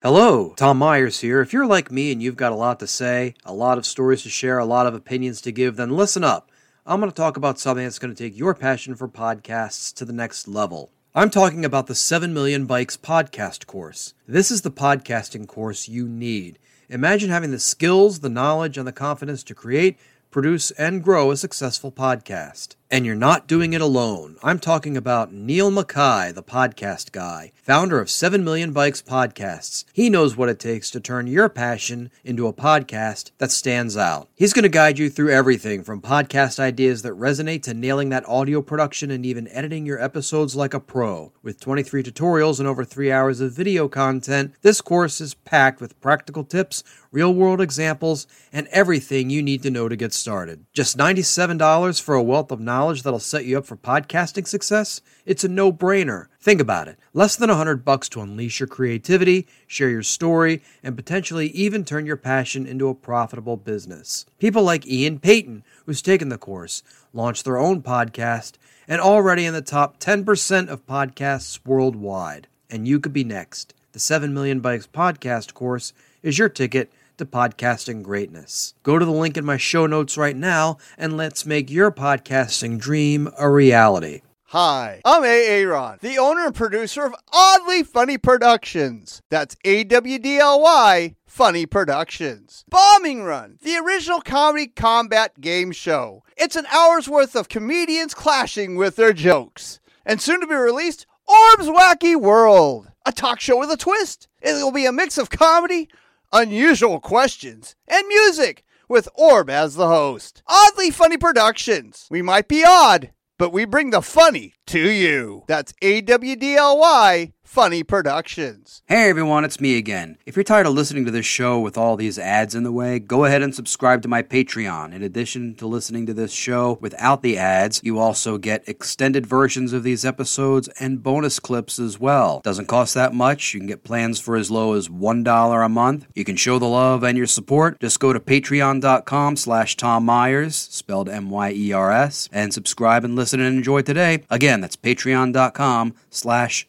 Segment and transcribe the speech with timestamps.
[0.00, 1.40] Hello, Tom Myers here.
[1.40, 4.22] If you're like me and you've got a lot to say, a lot of stories
[4.22, 6.52] to share, a lot of opinions to give, then listen up.
[6.86, 10.04] I'm going to talk about something that's going to take your passion for podcasts to
[10.04, 10.92] the next level.
[11.16, 14.14] I'm talking about the 7 Million Bikes podcast course.
[14.24, 16.60] This is the podcasting course you need.
[16.88, 19.98] Imagine having the skills, the knowledge, and the confidence to create,
[20.30, 22.76] produce, and grow a successful podcast.
[22.90, 24.38] And you're not doing it alone.
[24.42, 29.84] I'm talking about Niall Mackay, the podcast guy, founder of 7 Million Bikes Podcasts.
[29.92, 34.30] He knows what it takes to turn your passion into a podcast that stands out.
[34.34, 38.26] He's going to guide you through everything from podcast ideas that resonate to nailing that
[38.26, 41.30] audio production and even editing your episodes like a pro.
[41.42, 46.00] With 23 tutorials and over three hours of video content, this course is packed with
[46.00, 46.82] practical tips,
[47.12, 50.64] real world examples, and everything you need to know to get started.
[50.72, 55.00] Just $97 for a wealth of knowledge knowledge that'll set you up for podcasting success,
[55.26, 56.28] it's a no-brainer.
[56.40, 56.96] Think about it.
[57.12, 62.06] Less than 100 bucks to unleash your creativity, share your story, and potentially even turn
[62.06, 64.26] your passion into a profitable business.
[64.38, 68.52] People like Ian Payton, who's taken the course, launched their own podcast,
[68.86, 72.46] and already in the top 10% of podcasts worldwide.
[72.70, 73.74] And you could be next.
[73.90, 75.92] The 7 Million Bikes podcast course
[76.22, 78.74] is your ticket to podcasting greatness.
[78.82, 82.78] Go to the link in my show notes right now and let's make your podcasting
[82.78, 84.22] dream a reality.
[84.52, 85.46] Hi, I'm A.
[85.46, 89.20] Aaron, the owner and producer of AWDly Funny Productions.
[89.28, 92.64] That's A W D L Y Funny Productions.
[92.70, 96.22] Bombing Run, the original comedy combat game show.
[96.34, 99.80] It's an hour's worth of comedians clashing with their jokes.
[100.06, 104.28] And soon to be released, Orb's Wacky World, a talk show with a twist.
[104.40, 105.90] It will be a mix of comedy,
[106.32, 110.42] unusual questions, and music with Orb as the host.
[110.48, 112.06] AWDly Funny Productions.
[112.10, 115.44] We might be odd, but we bring the funny to you.
[115.46, 118.82] That's A W D L Y Funny Productions.
[118.88, 120.18] Hey everyone, it's me again.
[120.26, 122.98] If you're tired of listening to this show with all these ads in the way,
[122.98, 124.92] go ahead and subscribe to my Patreon.
[124.92, 129.72] In addition to listening to this show without the ads, you also get extended versions
[129.72, 132.42] of these episodes and bonus clips as well.
[132.44, 133.54] Doesn't cost that much.
[133.54, 136.06] You can get plans for as low as $1 a month.
[136.14, 137.80] You can show the love and your support.
[137.80, 143.80] Just go to patreon.com slash Tom Myers, spelled M-Y-E-R-S, and subscribe and listen and enjoy
[143.80, 144.22] today.
[144.28, 146.68] Again, that's patreon.com slash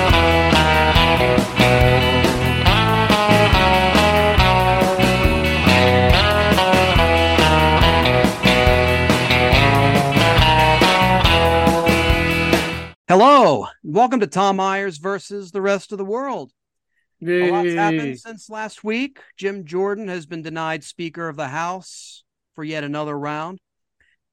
[13.11, 16.53] Hello, welcome to Tom Myers versus the rest of the world.
[17.21, 19.19] A lot's happened since last week.
[19.35, 22.23] Jim Jordan has been denied Speaker of the House
[22.55, 23.59] for yet another round.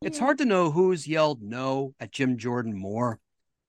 [0.01, 0.25] It's hmm.
[0.27, 3.19] hard to know who's yelled no at Jim Jordan more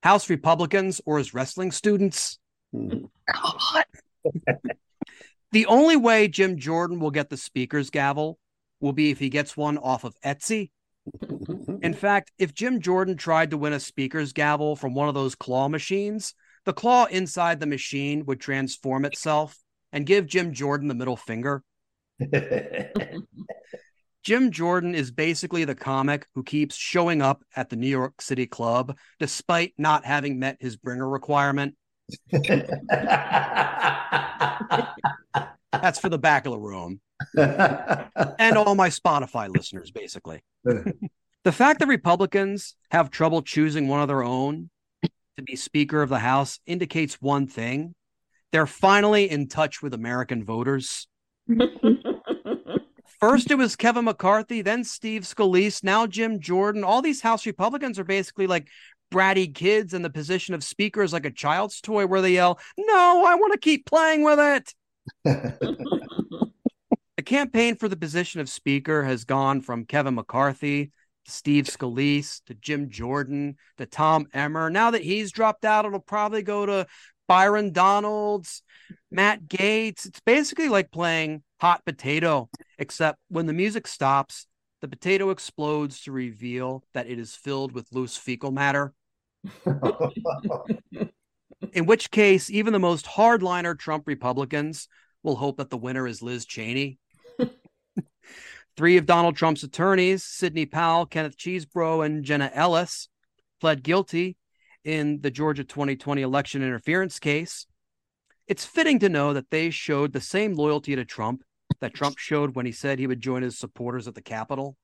[0.03, 2.37] House Republicans or his wrestling students.
[2.71, 3.05] Hmm.
[3.33, 3.85] God.
[5.51, 8.37] the only way Jim Jordan will get the Speaker's gavel
[8.79, 10.69] will be if he gets one off of Etsy.
[11.81, 11.99] In mm-hmm.
[11.99, 15.67] fact, if Jim Jordan tried to win a speaker's gavel from one of those claw
[15.67, 16.33] machines,
[16.65, 19.57] the claw inside the machine would transform itself
[19.91, 21.63] and give Jim Jordan the middle finger.
[24.23, 28.45] Jim Jordan is basically the comic who keeps showing up at the New York City
[28.45, 31.75] club despite not having met his bringer requirement.
[35.71, 36.99] That's for the back of the room
[37.37, 40.43] and all my Spotify listeners, basically.
[41.43, 44.69] the fact that Republicans have trouble choosing one of their own
[45.03, 47.95] to be Speaker of the House indicates one thing.
[48.51, 51.07] They're finally in touch with American voters.
[53.19, 56.83] First, it was Kevin McCarthy, then Steve Scalise, now Jim Jordan.
[56.83, 58.67] All these House Republicans are basically like
[59.11, 62.59] bratty kids in the position of Speaker is like a child's toy where they yell,
[62.77, 64.73] No, I want to keep playing with it.
[67.19, 70.93] The campaign for the position of Speaker has gone from Kevin McCarthy
[71.29, 74.69] Steve Scalise to Jim Jordan to Tom Emmer.
[74.69, 76.87] Now that he's dropped out, it'll probably go to
[77.27, 78.63] Byron Donalds,
[79.11, 80.05] Matt Gaetz.
[80.05, 84.47] It's basically like playing hot potato, except when the music stops,
[84.81, 88.93] the potato explodes to reveal that it is filled with loose fecal matter.
[91.73, 94.87] In which case, even the most hardliner Trump Republicans
[95.23, 96.97] will hope that the winner is Liz Cheney.
[98.79, 103.09] Three of Donald Trump's attorneys, Sidney Powell, Kenneth Chesebro, and Jenna Ellis,
[103.59, 104.37] pled guilty
[104.85, 107.67] in the Georgia 2020 election interference case.
[108.47, 111.43] It's fitting to know that they showed the same loyalty to Trump
[111.81, 114.77] that Trump showed when he said he would join his supporters at the Capitol.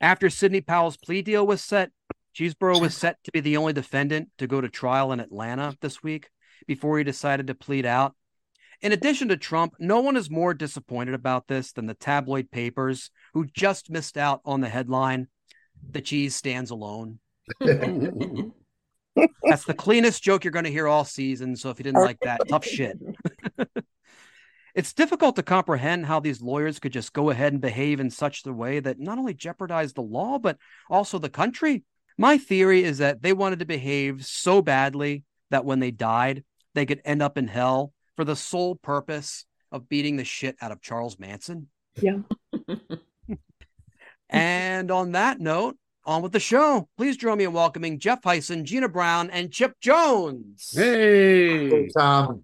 [0.00, 1.92] After Sidney Powell's plea deal was set,
[2.34, 6.02] Chesebro was set to be the only defendant to go to trial in Atlanta this
[6.02, 6.30] week
[6.66, 8.16] before he decided to plead out.
[8.80, 13.10] In addition to Trump, no one is more disappointed about this than the tabloid papers
[13.34, 15.26] who just missed out on the headline
[15.90, 17.18] The Cheese Stands Alone.
[17.60, 21.56] That's the cleanest joke you're going to hear all season.
[21.56, 22.96] So if you didn't like that, tough shit.
[24.76, 28.46] it's difficult to comprehend how these lawyers could just go ahead and behave in such
[28.46, 30.56] a way that not only jeopardized the law, but
[30.88, 31.82] also the country.
[32.16, 36.44] My theory is that they wanted to behave so badly that when they died,
[36.74, 40.72] they could end up in hell for the sole purpose of beating the shit out
[40.72, 41.68] of Charles Manson.
[42.02, 42.18] Yeah.
[44.28, 46.88] and on that note, on with the show.
[46.96, 50.72] Please join me in welcoming Jeff Hysen, Gina Brown, and Chipp Jones.
[50.74, 52.42] Hey, Hey, Tom.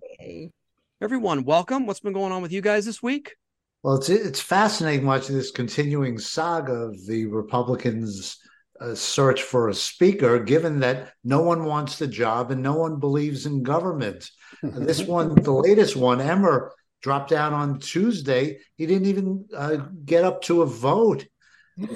[1.03, 1.87] Everyone, welcome.
[1.87, 3.35] What's been going on with you guys this week?
[3.83, 8.39] Well, it's it's fascinating watching this continuing saga of the Republicans'
[8.81, 12.99] uh, search for a speaker, given that no one wants the job and no one
[12.99, 14.29] believes in government.
[14.63, 16.73] Uh, this one, the latest one, Emmer
[17.03, 18.59] dropped out on Tuesday.
[18.77, 21.27] He didn't even uh, get up to a vote.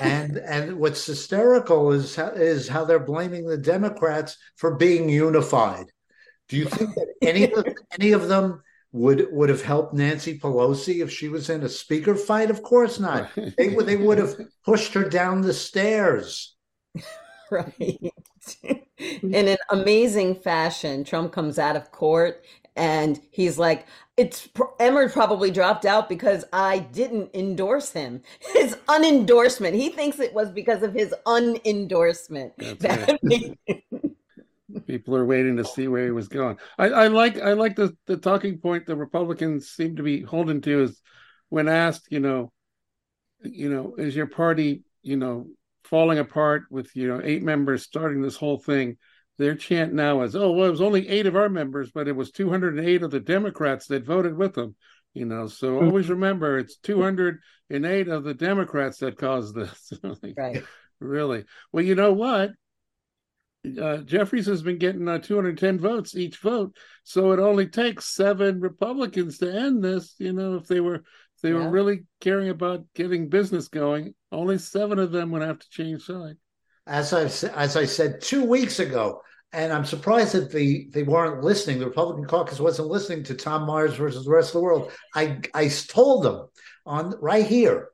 [0.00, 5.86] and and what's hysterical is how, is how they're blaming the Democrats for being unified.
[6.48, 7.66] Do you think that any of
[7.98, 12.14] any of them would would have helped Nancy Pelosi if she was in a speaker
[12.14, 12.50] fight?
[12.50, 13.30] Of course not.
[13.56, 16.56] They would they would have pushed her down the stairs.
[17.50, 18.12] right.
[18.99, 19.35] Mm-hmm.
[19.35, 22.44] in an amazing fashion, Trump comes out of court
[22.79, 23.87] and he's like,
[24.17, 24.49] "It's
[24.79, 28.23] Emmer probably dropped out because I didn't endorse him.
[28.52, 29.75] His unendorsement.
[29.75, 33.58] He thinks it was because of his unendorsement." That's right.
[34.87, 36.58] People are waiting to see where he was going.
[36.79, 40.61] I, I like I like the the talking point the Republicans seem to be holding
[40.62, 41.02] to is
[41.49, 42.52] when asked, you know,
[43.43, 45.49] you know, is your party, you know,
[45.88, 48.96] falling apart with you know eight members starting this whole thing?
[49.38, 52.17] Their chant now is, oh, well, it was only eight of our members, but it
[52.17, 54.75] was 208 of the Democrats that voted with them.
[55.14, 59.93] You know, so always remember it's 208 of the Democrats that caused this.
[60.37, 60.64] right.
[61.00, 61.44] Really?
[61.73, 62.50] Well, you know what?
[63.81, 68.61] Uh, Jeffries has been getting uh, 210 votes each vote, so it only takes seven
[68.61, 70.14] Republicans to end this.
[70.19, 71.02] You know, if they were
[71.43, 71.56] they Yeah.
[71.56, 76.05] were really caring about getting business going, only seven of them would have to change
[76.05, 76.37] side.
[76.87, 81.43] As I as I said two weeks ago, and I'm surprised that the they weren't
[81.43, 81.79] listening.
[81.79, 84.90] The Republican caucus wasn't listening to Tom Myers versus the rest of the world.
[85.14, 86.49] I I told them
[86.87, 87.88] on right here.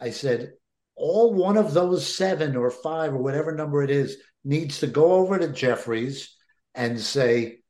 [0.00, 0.52] I said
[0.94, 5.12] all one of those seven or five or whatever number it is needs to go
[5.14, 6.34] over to Jeffries
[6.74, 7.60] and say,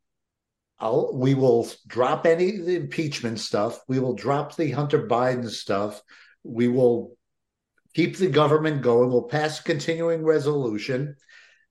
[0.79, 3.81] I'll, we will drop any of the impeachment stuff.
[3.89, 6.03] We will drop the Hunter Biden stuff.
[6.43, 7.17] We will
[7.95, 9.11] keep the government going.
[9.11, 11.17] We'll pass a continuing resolution.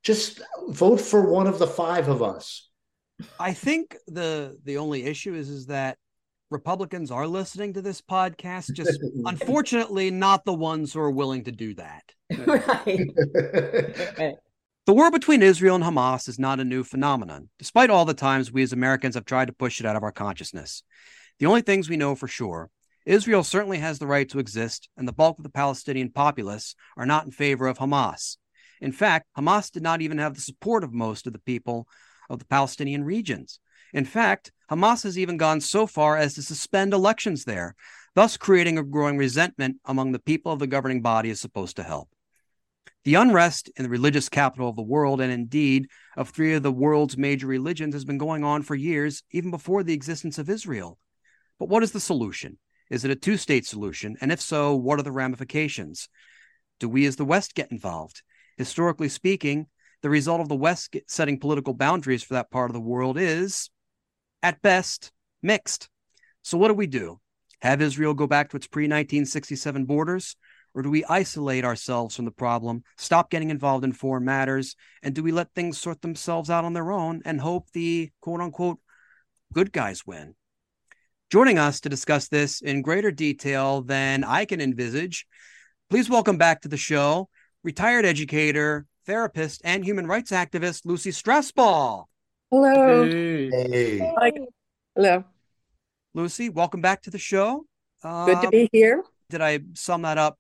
[0.01, 2.69] Just vote for one of the five of us.
[3.39, 5.97] I think the the only issue is is that
[6.51, 11.51] Republicans are listening to this podcast, just unfortunately not the ones who are willing to
[11.51, 12.03] do that.
[12.45, 13.09] right.
[14.17, 14.35] right.
[14.85, 18.51] The war between Israel and Hamas is not a new phenomenon, despite all the times
[18.51, 20.83] we as Americans have tried to push it out of our consciousness.
[21.39, 22.69] The only things we know for sure
[23.03, 27.07] Israel certainly has the right to exist, and the bulk of the Palestinian populace are
[27.07, 28.37] not in favor of Hamas.
[28.79, 31.87] In fact, Hamas did not even have the support of most of the people
[32.29, 33.59] of the Palestinian regions.
[33.91, 37.75] In fact, Hamas has even gone so far as to suspend elections there,
[38.13, 41.83] thus creating a growing resentment among the people of the governing body is supposed to
[41.83, 42.07] help.
[43.05, 46.71] The unrest in the religious capital of the world, and indeed of three of the
[46.71, 50.97] world's major religions, has been going on for years, even before the existence of Israel.
[51.59, 52.57] But what is the solution?
[52.89, 54.17] Is it a two state solution?
[54.21, 56.09] And if so, what are the ramifications?
[56.79, 58.23] Do we as the West get involved?
[58.57, 59.67] Historically speaking,
[60.01, 63.69] the result of the West setting political boundaries for that part of the world is,
[64.41, 65.11] at best,
[65.43, 65.89] mixed.
[66.41, 67.19] So, what do we do?
[67.61, 70.35] Have Israel go back to its pre 1967 borders?
[70.75, 75.15] Or do we isolate ourselves from the problem, stop getting involved in foreign matters, and
[75.15, 78.79] do we let things sort themselves out on their own and hope the quote unquote
[79.53, 80.35] good guys win?
[81.31, 85.25] Joining us to discuss this in greater detail than I can envisage,
[85.89, 87.29] please welcome back to the show
[87.63, 92.03] retired educator, therapist, and human rights activist Lucy Strausbaugh.
[92.51, 93.05] Hello.
[93.05, 93.49] Hey.
[93.49, 94.31] Hey, Hi.
[94.93, 95.23] Hello.
[96.13, 97.65] Lucy, welcome back to the show.
[98.03, 99.03] Good to Um, be here.
[99.29, 100.37] Did I sum that up?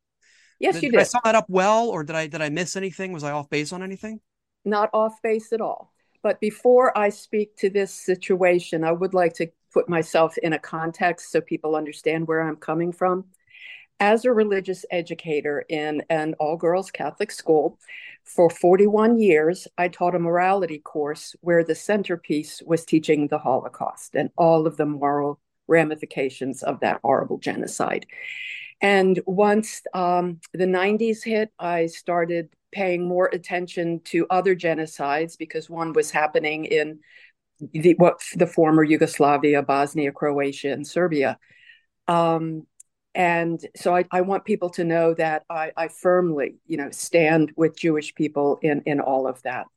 [0.59, 1.09] Yes, did, you did I did.
[1.09, 3.11] sum that up well, or did I did I miss anything?
[3.11, 4.19] Was I off base on anything?
[4.63, 5.91] Not off base at all.
[6.23, 10.59] But before I speak to this situation, I would like to put myself in a
[10.59, 13.25] context so people understand where I'm coming from.
[13.99, 17.77] As a religious educator in an all girls Catholic school
[18.23, 24.15] for 41 years, I taught a morality course where the centerpiece was teaching the Holocaust
[24.15, 28.05] and all of the moral ramifications of that horrible genocide.
[28.81, 35.69] And once um, the 90s hit, I started paying more attention to other genocides because
[35.69, 36.99] one was happening in
[37.71, 41.39] the, what the former Yugoslavia, Bosnia, Croatia, and Serbia.
[42.07, 42.67] Um,
[43.13, 47.53] and so I, I, want people to know that I, I, firmly, you know, stand
[47.55, 49.67] with Jewish people in in all of that.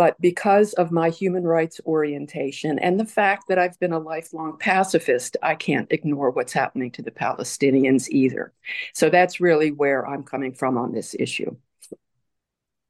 [0.00, 4.56] But because of my human rights orientation and the fact that I've been a lifelong
[4.56, 8.54] pacifist, I can't ignore what's happening to the Palestinians either.
[8.94, 11.54] So that's really where I'm coming from on this issue.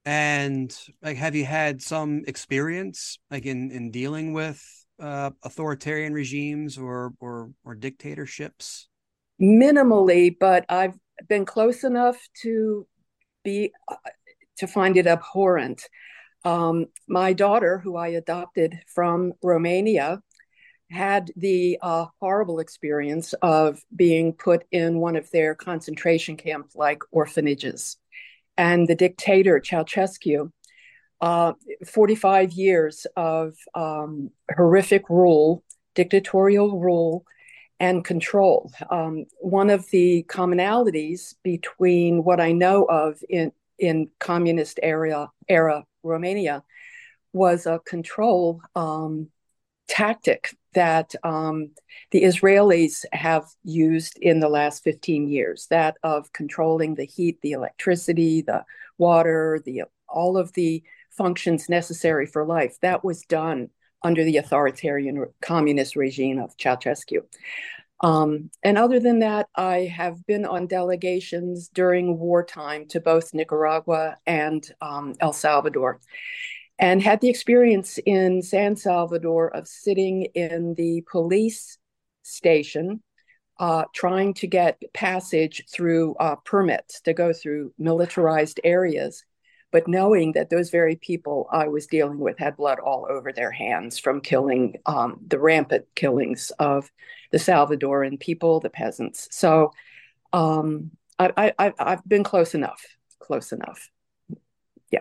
[0.05, 4.62] And like, have you had some experience like in in dealing with
[5.00, 8.88] uh, authoritarian regimes or or or dictatorships?
[9.43, 10.97] Minimally, but I've
[11.29, 12.87] been close enough to
[13.43, 13.97] be uh,
[14.59, 15.88] to find it abhorrent.
[16.45, 20.23] Um, my daughter, who I adopted from Romania,
[20.91, 27.03] had the uh, horrible experience of being put in one of their concentration camp like
[27.13, 27.97] orphanages.
[28.57, 30.51] And the dictator, Ceausescu,
[31.21, 31.53] uh,
[31.87, 35.63] 45 years of um, horrific rule,
[35.95, 37.25] dictatorial rule,
[37.79, 38.71] and control.
[38.91, 45.85] Um, one of the commonalities between what I know of in, in communist era, era
[46.03, 46.63] Romania
[47.33, 49.29] was a control um,
[49.89, 51.71] tactic that um,
[52.13, 57.53] the Israelis have used in the last 15 years that of controlling the heat, the
[57.53, 58.65] electricity, the
[58.99, 62.79] water, the all of the functions necessary for life.
[62.83, 63.71] That was done
[64.03, 67.23] under the authoritarian communist regime of Ceausescu.
[68.02, 74.16] Um, and other than that, I have been on delegations during wartime to both Nicaragua
[74.26, 76.00] and um, El Salvador
[76.78, 81.76] and had the experience in San Salvador of sitting in the police
[82.23, 83.02] station
[83.59, 89.25] uh, trying to get passage through uh, permits to go through militarized areas
[89.71, 93.50] but knowing that those very people I was dealing with had blood all over their
[93.50, 96.91] hands from killing um, the rampant killings of
[97.31, 99.29] the Salvadoran people, the peasants.
[99.31, 99.73] So
[100.33, 102.85] um, I, I, I've been close enough,
[103.19, 103.91] close enough.
[104.91, 105.00] Yeah.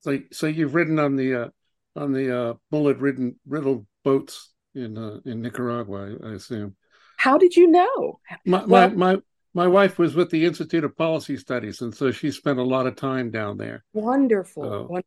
[0.00, 1.48] So, so you've ridden on the uh,
[1.96, 6.76] on the uh, bullet ridden riddled boats in uh, in Nicaragua, I, assume.
[7.16, 8.20] How did you know?
[8.46, 9.16] My, well, my,
[9.58, 12.86] my wife was with the Institute of Policy Studies, and so she spent a lot
[12.86, 13.84] of time down there.
[13.92, 14.88] Wonderful.
[14.94, 15.00] Uh,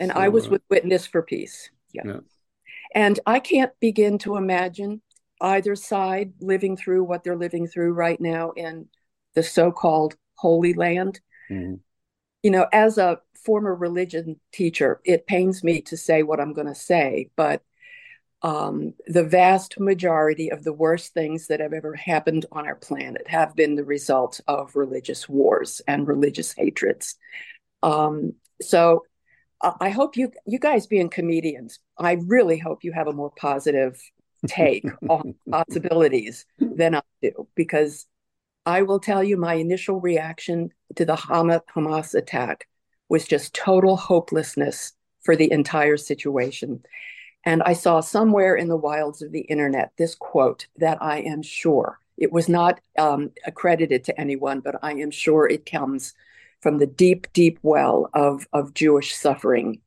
[0.00, 1.68] and so, I was uh, with Witness for Peace.
[1.92, 2.02] Yeah.
[2.06, 2.20] yeah.
[2.94, 5.02] And I can't begin to imagine
[5.42, 8.88] either side living through what they're living through right now in
[9.34, 11.20] the so called Holy Land.
[11.50, 11.74] Mm-hmm.
[12.42, 16.68] You know, as a former religion teacher, it pains me to say what I'm going
[16.68, 17.60] to say, but
[18.42, 23.26] um, the vast majority of the worst things that have ever happened on our planet
[23.26, 27.16] have been the result of religious wars and religious hatreds.
[27.82, 29.04] Um, so
[29.60, 34.00] I hope you you guys being comedians, I really hope you have a more positive
[34.46, 38.06] take on possibilities than I do, because
[38.64, 42.68] I will tell you my initial reaction to the Hamas attack
[43.08, 44.92] was just total hopelessness
[45.22, 46.84] for the entire situation.
[47.44, 51.42] And I saw somewhere in the wilds of the internet this quote that I am
[51.42, 56.14] sure it was not um, accredited to anyone, but I am sure it comes
[56.60, 59.80] from the deep, deep well of, of Jewish suffering.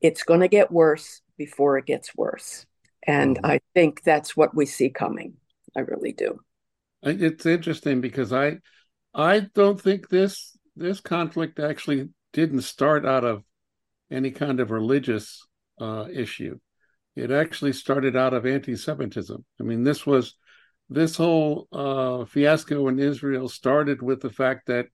[0.00, 2.66] It's going to get worse before it gets worse.
[3.06, 3.46] And mm-hmm.
[3.46, 5.34] I think that's what we see coming.
[5.76, 6.40] I really do.
[7.02, 8.58] It's interesting because I
[9.14, 13.44] I don't think this this conflict actually didn't start out of
[14.10, 15.45] any kind of religious
[15.80, 16.58] uh, issue.
[17.14, 19.44] It actually started out of anti-Semitism.
[19.58, 20.34] I mean, this was
[20.88, 24.86] this whole uh, fiasco in Israel started with the fact that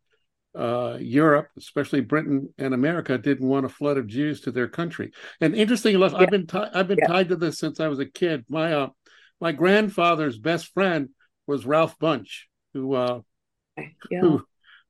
[0.55, 5.13] uh, Europe, especially Britain and America, didn't want a flood of Jews to their country.
[5.41, 6.19] And interesting enough, yeah.
[6.19, 7.09] I've been t- I've been yeah.
[7.09, 8.45] tied to this since I was a kid.
[8.49, 8.89] My uh,
[9.41, 11.09] my grandfather's best friend
[11.47, 13.21] was Ralph Bunche, who uh,
[14.11, 14.21] yeah.
[14.21, 14.45] who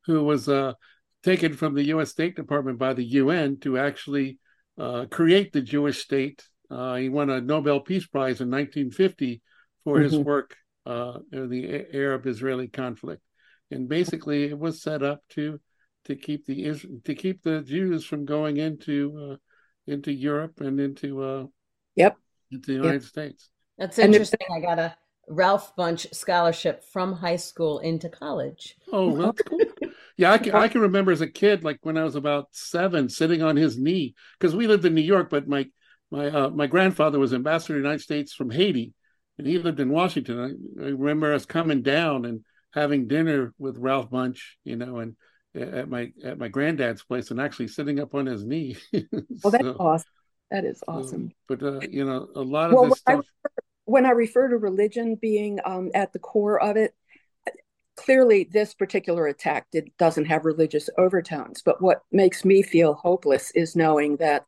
[0.07, 0.75] who was uh,
[1.23, 2.11] taken from the U.S.
[2.11, 4.39] State Department by the UN to actually
[4.79, 6.45] uh, create the Jewish state.
[6.71, 9.43] Uh, he won a Nobel Peace Prize in 1950
[9.85, 10.05] for mm-hmm.
[10.05, 13.23] his work uh, in the Arab-Israeli conflict,
[13.71, 15.61] and basically it was set up to
[16.07, 16.75] to keep the
[17.05, 19.39] to keep the Jews from going into
[19.87, 21.45] into Europe and into uh,
[21.95, 22.17] yep
[22.51, 23.09] into the United yep.
[23.09, 23.51] States.
[23.79, 24.41] That's interesting.
[24.55, 24.97] I got a
[25.29, 28.77] Ralph Bunche scholarship from high school into college.
[28.93, 29.59] Oh, that's cool.
[30.17, 33.09] yeah, I can I can remember as a kid, like when I was about seven,
[33.09, 35.69] sitting on his knee because we lived in New York, but my
[36.11, 38.93] my uh, my grandfather was ambassador to the United States from Haiti,
[39.39, 40.39] and he lived in Washington.
[40.79, 45.17] I, I remember us coming down and having dinner with Ralph Bunche, you know, and
[45.55, 48.77] at my at my granddad's place, and actually sitting up on his knee.
[48.93, 50.11] well, that's so, awesome.
[50.51, 51.33] That is awesome.
[51.49, 53.25] but uh, you know, a lot of well, this stuff.
[53.45, 53.49] I,
[53.85, 56.95] when I refer to religion being um, at the core of it,
[57.97, 61.63] clearly this particular attack did, doesn't have religious overtones.
[61.63, 64.47] But what makes me feel hopeless is knowing that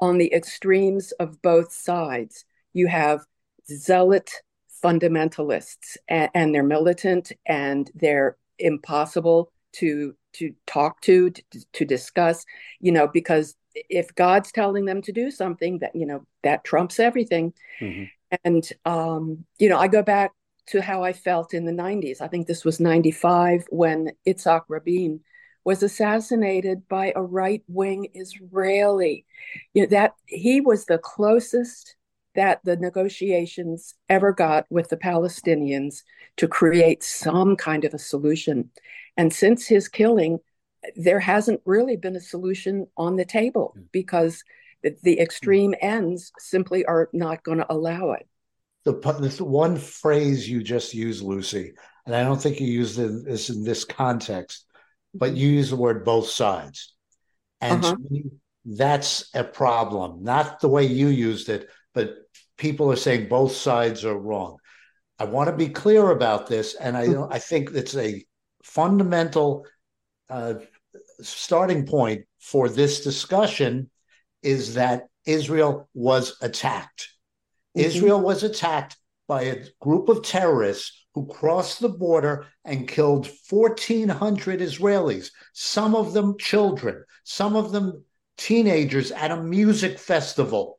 [0.00, 3.20] on the extremes of both sides, you have
[3.68, 4.30] zealot
[4.84, 12.44] fundamentalists, and, and they're militant and they're impossible to to talk to, to to discuss.
[12.80, 17.00] You know, because if God's telling them to do something, that you know that trumps
[17.00, 17.54] everything.
[17.80, 18.04] Mm-hmm.
[18.44, 20.32] And, um, you know, I go back
[20.68, 22.20] to how I felt in the 90s.
[22.20, 25.20] I think this was 95 when Itzhak Rabin
[25.64, 29.26] was assassinated by a right wing Israeli.
[29.74, 31.96] You know, that he was the closest
[32.34, 36.02] that the negotiations ever got with the Palestinians
[36.36, 38.70] to create some kind of a solution.
[39.16, 40.38] And since his killing,
[40.94, 43.82] there hasn't really been a solution on the table hmm.
[43.90, 44.44] because
[45.02, 48.28] the extreme ends simply are not going to allow it.
[48.86, 48.92] The,
[49.36, 51.74] the one phrase you just used, Lucy,
[52.06, 54.64] and I don't think you used this in this context,
[55.12, 56.94] but you use the word both sides.
[57.60, 57.96] And uh-huh.
[58.64, 60.22] that's a problem.
[60.22, 62.14] Not the way you used it, but
[62.56, 64.58] people are saying both sides are wrong.
[65.18, 68.24] I want to be clear about this, and I I think it's a
[68.62, 69.66] fundamental
[70.30, 70.54] uh,
[71.20, 73.90] starting point for this discussion
[74.42, 77.15] is that Israel was attacked.
[77.76, 77.86] Mm-hmm.
[77.86, 78.96] Israel was attacked
[79.28, 86.12] by a group of terrorists who crossed the border and killed 1,400 Israelis, some of
[86.12, 88.04] them children, some of them
[88.36, 90.78] teenagers at a music festival.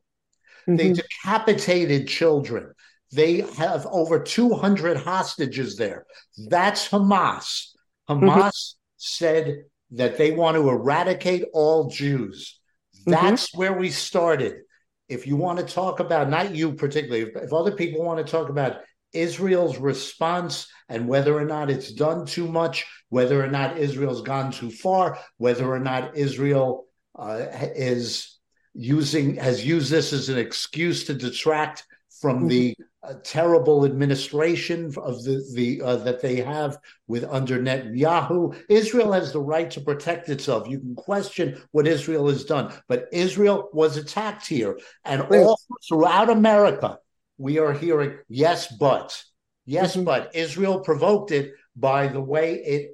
[0.62, 0.76] Mm-hmm.
[0.76, 2.72] They decapitated children.
[3.12, 6.06] They have over 200 hostages there.
[6.48, 7.68] That's Hamas.
[8.08, 8.28] Mm-hmm.
[8.28, 8.48] Hamas mm-hmm.
[8.96, 12.60] said that they want to eradicate all Jews.
[13.00, 13.10] Mm-hmm.
[13.10, 13.58] That's mm-hmm.
[13.58, 14.60] where we started.
[15.08, 18.48] If you want to talk about, not you particularly, if, other people want to talk
[18.48, 18.80] about
[19.12, 24.52] Israel's response and whether or not it's done too much, whether or not Israel's gone
[24.52, 26.86] too far, whether or not Israel
[27.18, 28.38] uh, is
[28.74, 31.84] using has used this as an excuse to detract
[32.20, 32.48] from mm-hmm.
[32.48, 38.56] the uh, terrible administration of the the uh, that they have with under Netanyahu.
[38.68, 40.68] Israel has the right to protect itself.
[40.68, 46.28] You can question what Israel has done, but Israel was attacked here, and all throughout
[46.28, 46.98] America,
[47.38, 49.22] we are hearing yes, but
[49.64, 50.04] yes, mm-hmm.
[50.04, 52.90] but Israel provoked it by the way it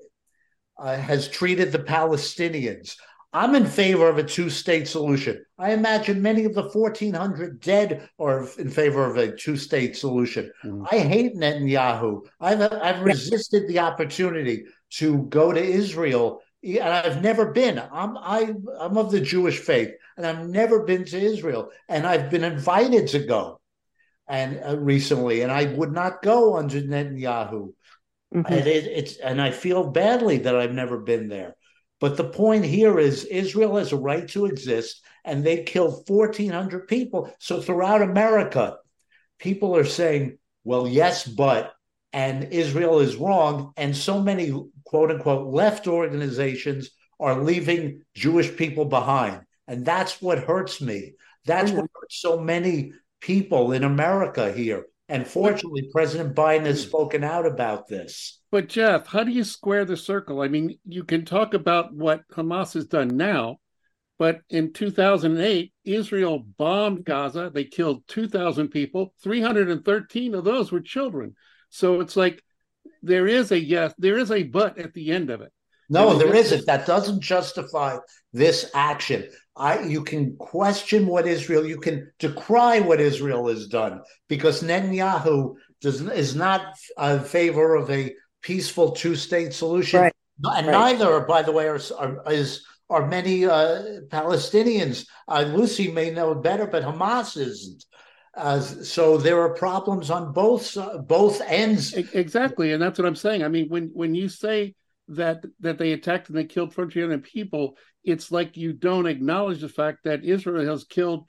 [0.78, 2.96] uh, has treated the Palestinians.
[3.34, 5.44] I'm in favor of a two state solution.
[5.58, 10.52] I imagine many of the 1,400 dead are in favor of a two state solution.
[10.64, 10.86] Mm.
[10.90, 12.20] I hate Netanyahu.
[12.40, 14.66] I've, I've resisted the opportunity
[14.98, 17.82] to go to Israel, and I've never been.
[17.92, 22.30] I'm, I, I'm of the Jewish faith, and I've never been to Israel, and I've
[22.30, 23.60] been invited to go
[24.28, 27.72] and uh, recently, and I would not go under Netanyahu.
[28.32, 28.52] Mm-hmm.
[28.52, 31.56] And it, it's and I feel badly that I've never been there.
[32.00, 36.88] But the point here is Israel has a right to exist, and they killed 1,400
[36.88, 37.32] people.
[37.38, 38.78] So throughout America,
[39.38, 41.72] people are saying, well, yes, but,
[42.12, 43.72] and Israel is wrong.
[43.76, 44.52] And so many
[44.84, 49.42] quote unquote left organizations are leaving Jewish people behind.
[49.66, 51.14] And that's what hurts me.
[51.46, 51.80] That's mm-hmm.
[51.80, 54.86] what hurts so many people in America here.
[55.08, 56.88] And fortunately, President Biden has hmm.
[56.88, 58.40] spoken out about this.
[58.50, 60.40] But Jeff, how do you square the circle?
[60.40, 63.58] I mean, you can talk about what Hamas has done now,
[64.18, 67.50] but in 2008, Israel bombed Gaza.
[67.52, 69.12] They killed 2,000 people.
[69.22, 71.34] 313 of those were children.
[71.68, 72.42] So it's like
[73.02, 75.52] there is a yes, there is a but at the end of it.
[75.90, 76.64] No, there isn't.
[76.66, 77.98] That doesn't justify
[78.32, 79.28] this action.
[79.56, 85.54] I you can question what Israel, you can decry what Israel has done because Netanyahu
[85.80, 90.00] does is not in favor of a peaceful two state solution.
[90.00, 90.12] Right.
[90.42, 90.72] And right.
[90.72, 95.06] neither, by the way, are, are is are many uh, Palestinians.
[95.28, 97.84] Uh, Lucy may know better, but Hamas isn't.
[98.36, 101.94] Uh, so there are problems on both uh, both ends.
[101.94, 103.44] Exactly, and that's what I'm saying.
[103.44, 104.74] I mean, when when you say
[105.08, 109.68] that that they attacked and they killed 1,400 people, it's like you don't acknowledge the
[109.68, 111.28] fact that Israel has killed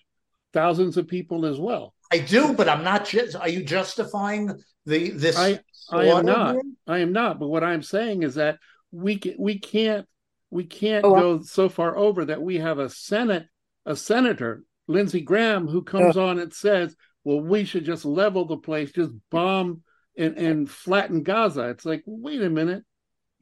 [0.53, 1.93] thousands of people as well.
[2.11, 3.05] I do, but I'm not.
[3.05, 4.51] Just, are you justifying
[4.85, 5.37] the this?
[5.37, 5.59] I
[5.91, 6.57] I am not.
[6.87, 7.39] I am not.
[7.39, 8.59] But what I'm saying is that
[8.91, 10.05] we can, we can't
[10.49, 13.47] we can't oh, go so far over that we have a senate
[13.85, 18.57] a senator Lindsey Graham who comes on and says, "Well, we should just level the
[18.57, 19.81] place, just bomb
[20.17, 22.83] and and flatten Gaza." It's like, wait a minute,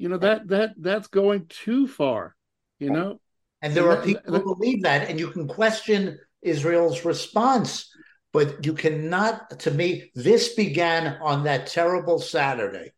[0.03, 2.35] you know that that that's going too far,
[2.77, 3.21] you know.
[3.61, 7.05] And there and are that, people that, who believe that, and you can question Israel's
[7.05, 7.89] response,
[8.33, 9.61] but you cannot.
[9.61, 12.91] To me, this began on that terrible Saturday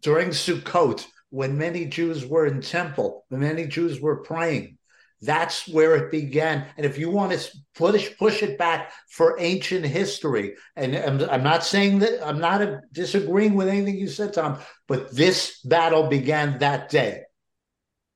[0.00, 4.78] during Sukkot when many Jews were in temple, when many Jews were praying.
[5.22, 6.66] That's where it began.
[6.76, 11.42] And if you want to push push it back for ancient history, and I'm, I'm
[11.42, 12.60] not saying that I'm not
[12.92, 14.58] disagreeing with anything you said, Tom,
[14.92, 17.22] but this battle began that day.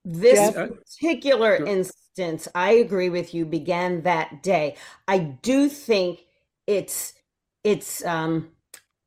[0.05, 4.77] This particular instance, I agree with you, began that day.
[5.09, 6.21] I do think
[6.67, 7.15] it's
[7.65, 8.51] it's um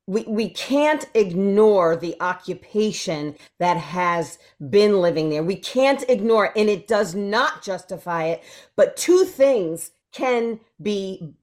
[0.07, 4.39] we, we can't ignore the occupation that has
[4.71, 5.43] been living there.
[5.43, 8.43] We can't ignore it, and it does not justify it.
[8.75, 11.35] But two things can be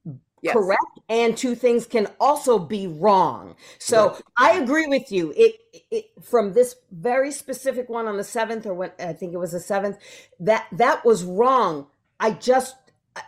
[0.46, 0.54] yes.
[0.54, 3.56] correct, and two things can also be wrong.
[3.78, 4.22] So right.
[4.36, 5.32] I agree with you.
[5.36, 5.56] It,
[5.90, 9.52] it from this very specific one on the seventh, or when I think it was
[9.52, 9.98] the seventh,
[10.40, 11.86] that that was wrong.
[12.18, 12.76] I just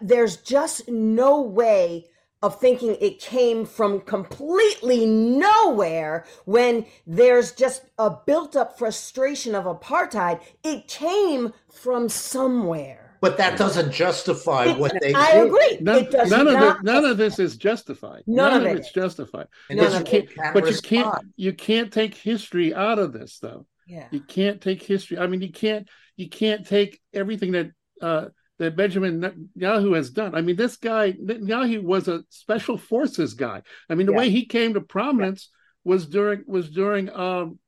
[0.01, 2.07] there's just no way
[2.41, 9.65] of thinking it came from completely nowhere when there's just a built up frustration of
[9.65, 10.41] apartheid.
[10.63, 13.08] It came from somewhere.
[13.21, 15.47] But that doesn't justify it, what they I did.
[15.47, 15.79] agree.
[15.81, 18.23] None, none of it, none of this is justified.
[18.27, 18.79] None, none of, of it.
[18.81, 19.47] it's justified.
[19.71, 23.39] And but you can't, can't but you can't you can't take history out of this
[23.41, 23.67] though.
[23.87, 24.07] Yeah.
[24.11, 25.19] You can't take history.
[25.19, 28.27] I mean, you can't you can't take everything that uh,
[28.59, 30.35] that Benjamin Netanyahu has done.
[30.35, 33.63] I mean, this guy Netanyahu was a special forces guy.
[33.89, 34.19] I mean, the Yeah.
[34.19, 35.51] way he came to prominence
[35.85, 37.59] was during was during um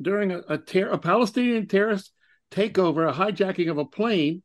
[0.00, 2.12] during a a, ter- a Palestinian terrorist
[2.50, 4.42] takeover, a hijacking of a plane,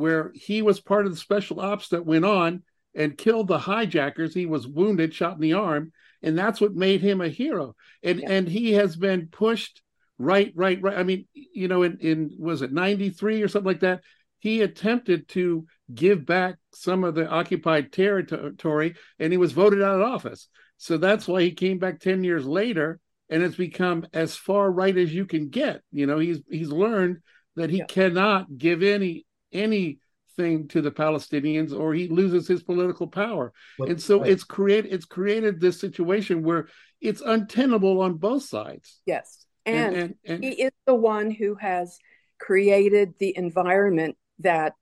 [0.00, 2.62] where he was part of the special ops that went on
[2.94, 4.34] and killed the hijackers.
[4.34, 7.76] He was wounded, shot in the arm, and that's what made him a hero.
[8.02, 8.30] And Yeah.
[8.30, 9.82] and he has been pushed
[10.18, 10.98] right, right, right.
[10.98, 14.02] I mean, you know, in in was it ninety three or something like that?
[14.40, 20.00] He attempted to give back some of the occupied territory, and he was voted out
[20.00, 20.48] of office.
[20.78, 24.96] So that's why he came back ten years later, and has become as far right
[24.96, 25.82] as you can get.
[25.92, 27.18] You know, he's he's learned
[27.56, 27.86] that he Yeah.
[27.86, 33.52] cannot give any anything to the Palestinians, or he loses his political power.
[33.78, 34.30] But- and so right.
[34.30, 36.68] it's created it's created this situation where
[37.00, 39.00] it's untenable on both sides.
[39.06, 39.46] Yes.
[39.66, 41.98] And And, and, and he is the one who has
[42.38, 44.74] created the environment that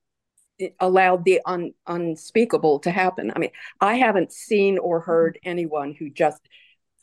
[0.59, 3.33] it allowed the un, unspeakable to happen.
[3.35, 3.51] I mean,
[3.81, 6.41] I haven't seen or heard anyone who just,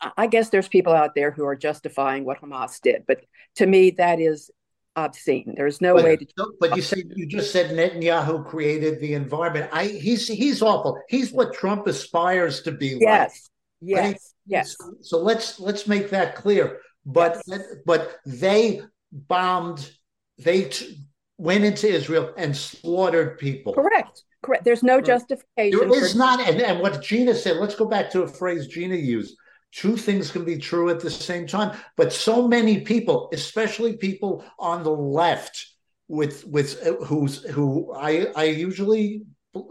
[0.01, 3.25] I I guess there's people out there who are justifying what Hamas did, but
[3.55, 4.51] to me, that is
[4.95, 5.53] obscene.
[5.55, 6.25] There's no But, way to.
[6.59, 9.69] but you say you just said Netanyahu created the environment.
[9.73, 10.99] I he's he's awful.
[11.09, 13.01] He's what Trump aspires to be like.
[13.01, 13.49] Yes.
[13.81, 14.03] Yes.
[14.05, 14.19] Right?
[14.47, 14.75] Yes.
[14.79, 16.79] So, so let's let's make that clear.
[17.05, 17.41] But
[17.85, 18.81] but they
[19.11, 19.91] bombed.
[20.37, 20.97] They t-
[21.37, 23.73] went into Israel and slaughtered people.
[23.73, 24.23] Correct.
[24.41, 24.63] Correct.
[24.63, 25.79] There's no justification.
[25.79, 27.57] There is for- not, and, and what Gina said.
[27.57, 29.35] Let's go back to a phrase Gina used.
[29.75, 34.45] Two things can be true at the same time, but so many people, especially people
[34.57, 35.67] on the left,
[36.07, 39.23] with with who's who I I usually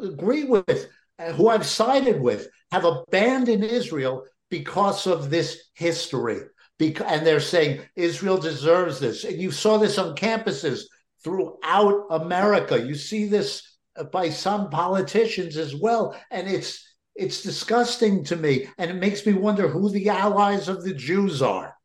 [0.02, 0.88] agree with,
[1.18, 6.40] uh, who I've sided with, have abandoned Israel because of this history.
[6.78, 9.24] Because, and they're saying Israel deserves this.
[9.24, 10.80] And you saw this on campuses
[11.22, 12.78] throughout America.
[12.80, 13.62] You see this
[13.96, 16.84] uh, by some politicians as well, and it's
[17.14, 21.42] it's disgusting to me, and it makes me wonder who the allies of the Jews
[21.42, 21.77] are.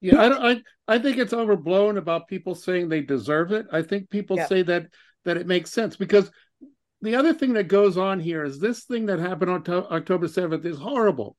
[0.00, 0.42] yeah, I don't
[0.88, 3.66] I I think it's overblown about people saying they deserve it.
[3.72, 4.46] I think people Yeah.
[4.46, 4.86] say that
[5.24, 6.30] that it makes sense because
[7.02, 10.26] the other thing that goes on here is this thing that happened on to- October
[10.28, 11.36] 7th is horrible.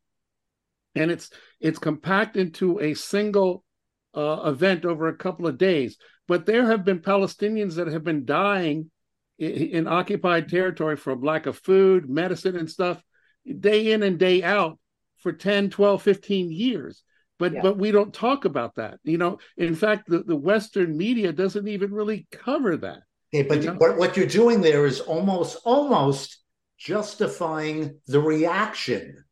[0.95, 3.63] And it's it's compact into a single
[4.15, 5.97] uh, event over a couple of days.
[6.27, 8.89] But there have been Palestinians that have been dying
[9.37, 13.01] in, in occupied territory from lack of food, medicine, and stuff
[13.53, 14.79] day in and day out
[15.17, 17.03] for 10, 12, 15 years.
[17.37, 17.61] But Yeah.
[17.61, 18.99] but we don't talk about that.
[19.03, 22.99] You know, in fact, the, the Western media doesn't even really cover that.
[23.33, 23.73] Okay, but You know?
[23.77, 26.37] what, what you're doing there is almost almost
[26.77, 29.23] justifying the reaction.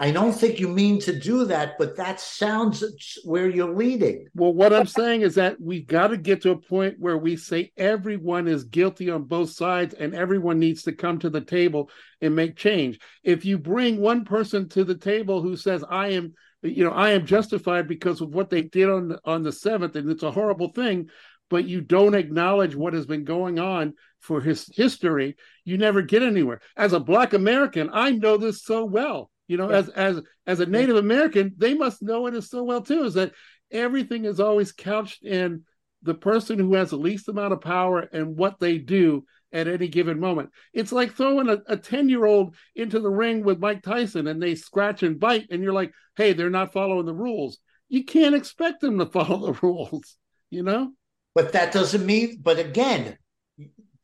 [0.00, 2.82] I don't think you mean to do that, but that sounds
[3.22, 4.28] where you're leading.
[4.34, 7.36] Well, what I'm saying is that we've got to get to a point where we
[7.36, 11.90] say everyone is guilty on both sides and everyone needs to come to the table
[12.22, 12.98] and make change.
[13.22, 16.32] If you bring one person to the table who says, I am,
[16.62, 20.10] you know, I am justified because of what they did on on the seventh, and
[20.10, 21.10] it's a horrible thing,
[21.50, 25.36] but you don't acknowledge what has been going on for his history,
[25.66, 26.62] you never get anywhere.
[26.74, 29.78] As a black American, I know this so well you know, yeah.
[29.78, 33.02] as as as a Native American, they must know it as so well too.
[33.02, 33.32] Is that
[33.72, 35.64] everything is always couched in
[36.02, 39.88] the person who has the least amount of power and what they do at any
[39.88, 40.50] given moment.
[40.72, 44.54] It's like throwing a 10 year old into the ring with Mike Tyson and they
[44.54, 47.58] scratch and bite, and you're like, hey, they're not following the rules.
[47.88, 50.16] You can't expect them to follow the rules,
[50.48, 50.92] you know?
[51.34, 53.18] But that doesn't mean, but again,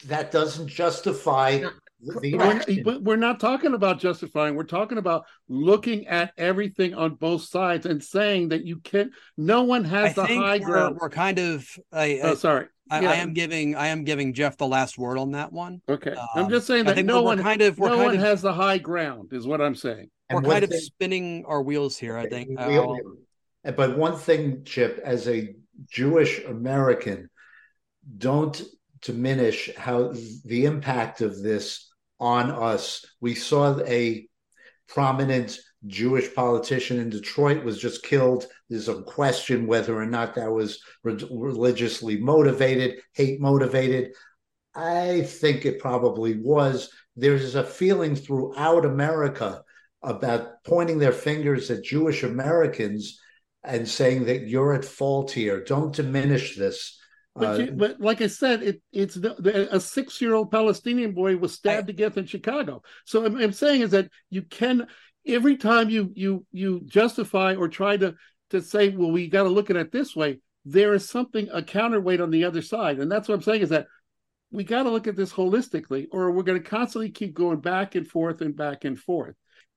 [0.06, 1.62] that doesn't justify
[2.06, 4.54] we're, we're, not talking about justifying.
[4.54, 9.12] We're talking about looking at everything on both sides and saying that you can't.
[9.36, 10.98] No one has I the high ground.
[11.00, 11.68] We're kind of.
[11.92, 12.66] I, oh, sorry.
[12.90, 13.10] I, yeah.
[13.10, 13.74] I, am giving.
[13.74, 15.82] I am giving Jeff the last word on that one.
[15.88, 17.78] Okay, um, I'm just saying that no one kind of.
[17.78, 20.08] no one of, has the high ground, is what I'm saying.
[20.30, 22.16] We're kind of spinning our wheels here.
[22.16, 22.58] I think.
[22.58, 22.94] Uh,
[23.76, 25.54] but one thing, Chipp, as a
[25.90, 27.28] Jewish American,
[28.16, 28.62] don't
[29.02, 30.12] diminish how
[30.44, 31.85] the impact of this
[32.18, 33.04] on us.
[33.20, 34.28] We saw a
[34.88, 38.46] prominent Jewish politician in Detroit was just killed.
[38.68, 44.12] There's a question whether or not that was re- religiously motivated, hate motivated.
[44.74, 46.90] I think it probably was.
[47.14, 49.62] There's a feeling throughout America
[50.02, 53.20] about pointing their fingers at Jewish Americans
[53.64, 55.62] and saying that you're at fault here.
[55.64, 56.98] Don't diminish this.
[57.36, 61.36] But, uh, you, but like I said, it, it's the, the, a six-year-old Palestinian boy
[61.36, 62.82] was stabbed I, to death in Chicago.
[63.04, 64.86] So I'm, I'm saying is that you can
[65.26, 68.14] every time you you you justify or try to
[68.50, 70.40] to say, well, we got to look at it this way.
[70.64, 73.68] There is something a counterweight on the other side, and that's what I'm saying is
[73.70, 73.86] that
[74.50, 77.94] we got to look at this holistically, or we're going to constantly keep going back
[77.94, 79.34] and forth and back and forth.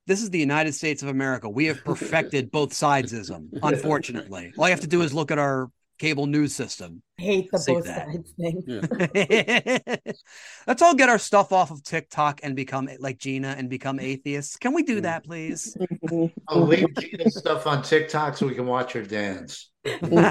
[0.07, 1.49] This is the United States of America.
[1.49, 3.49] We have perfected both sidesism.
[3.63, 5.69] Unfortunately, all you have to do is look at our
[5.99, 7.03] cable news system.
[7.19, 8.07] I hate the both that.
[8.07, 8.63] sides thing.
[8.65, 10.12] Yeah.
[10.67, 14.55] Let's all get our stuff off of TikTok and become like Gina and become atheists.
[14.55, 15.77] Can we do that, please?
[16.09, 19.69] I'll oh, leave Gina's stuff on TikTok so we can watch her dance.
[19.99, 20.23] one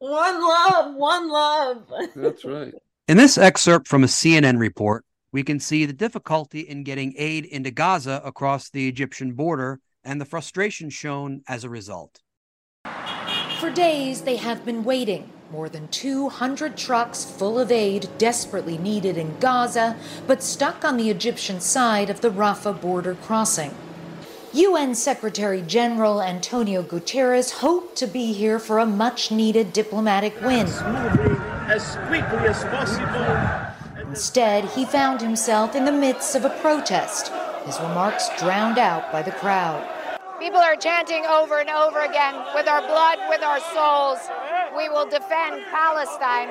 [0.00, 1.92] love, one love.
[2.16, 2.74] That's right.
[3.06, 7.44] In this excerpt from a CNN report, we can see the difficulty in getting aid
[7.44, 12.20] into Gaza across the Egyptian border and the frustration shown as a result.
[13.60, 15.30] For days, they have been waiting.
[15.50, 21.10] More than 200 trucks full of aid desperately needed in Gaza, but stuck on the
[21.10, 23.72] Egyptian side of the Rafah border crossing.
[24.52, 30.66] UN Secretary General Antonio Guterres hoped to be here for a much needed diplomatic win.
[30.66, 34.08] As quickly as possible.
[34.08, 37.32] Instead, he found himself in the midst of a protest,
[37.64, 39.93] his remarks drowned out by the crowd.
[40.44, 44.18] People are chanting over and over again with our blood, with our souls,
[44.76, 46.50] we will defend Palestine.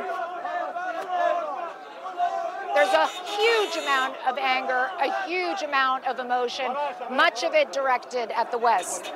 [2.73, 6.73] There's a huge amount of anger, a huge amount of emotion,
[7.11, 9.11] much of it directed at the West.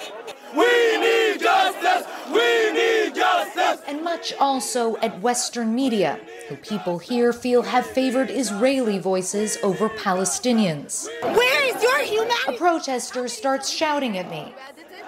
[0.55, 2.07] We need justice!
[2.31, 3.81] We need justice!
[3.87, 9.89] And much also at Western media, who people here feel have favored Israeli voices over
[9.89, 11.07] Palestinians.
[11.21, 12.55] Where is your humanity?
[12.55, 14.53] A protester starts shouting at me.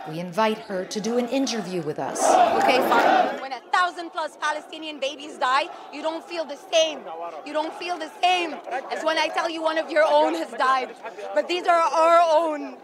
[0.10, 2.20] We invite her to do an interview with us.
[2.64, 3.40] Okay, fine.
[3.42, 7.02] When a thousand plus Palestinian babies die, you don't feel the same.
[7.46, 8.56] You don't feel the same
[8.92, 10.96] as when I tell you one of your own has died.
[11.36, 12.78] But these are our own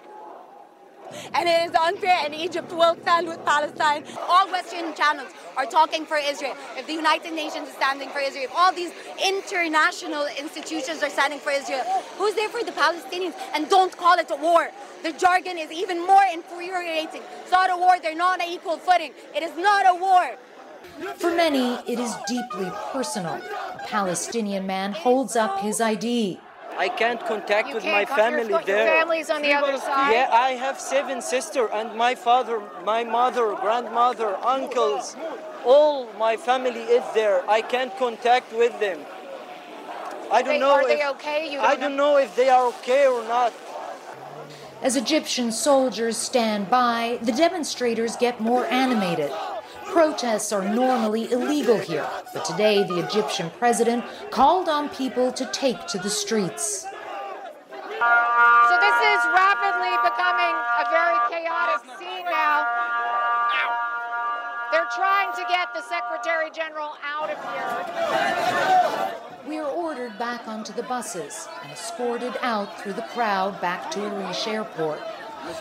[1.34, 4.04] and it is unfair, and Egypt will stand with Palestine.
[4.28, 6.56] All Western channels are talking for Israel.
[6.78, 8.92] If the United Nations is standing for Israel, if all these
[9.24, 11.84] international institutions are standing for Israel,
[12.18, 13.36] who's there for the Palestinians?
[13.54, 14.70] And don't call it a war.
[15.04, 17.22] The jargon is even more infuriating.
[17.42, 19.12] It's not a war, they're not on equal footing.
[19.36, 20.36] It is not a war.
[21.18, 23.36] For many, it is deeply personal.
[23.36, 26.40] A Palestinian man holds up his ID.
[26.78, 28.86] I can't contact you with can't my family your, there.
[28.86, 30.12] Your family's on the other side.
[30.12, 35.16] Yeah, I have seven sisters and my father, my mother, grandmother, uncles.
[35.66, 37.50] All my family is there.
[37.50, 39.00] I can't contact with them.
[40.32, 40.72] I don't they, know.
[40.72, 41.56] Are if, they okay?
[41.56, 42.14] Don't I don't know.
[42.14, 43.54] know if they are okay or not.
[44.82, 49.32] As Egyptian soldiers stand by, the demonstrators get more animated.
[49.96, 55.88] Protests are normally illegal here, but today the Egyptian president called on people to take
[55.88, 56.82] to the streets.
[56.82, 56.90] So
[58.84, 62.68] This is rapidly becoming a very chaotic scene now.
[64.74, 69.16] They're trying to get the Secretary General out of here.
[69.48, 74.02] We are ordered back onto the buses and escorted out through the crowd back to
[74.02, 75.00] Arish Airport,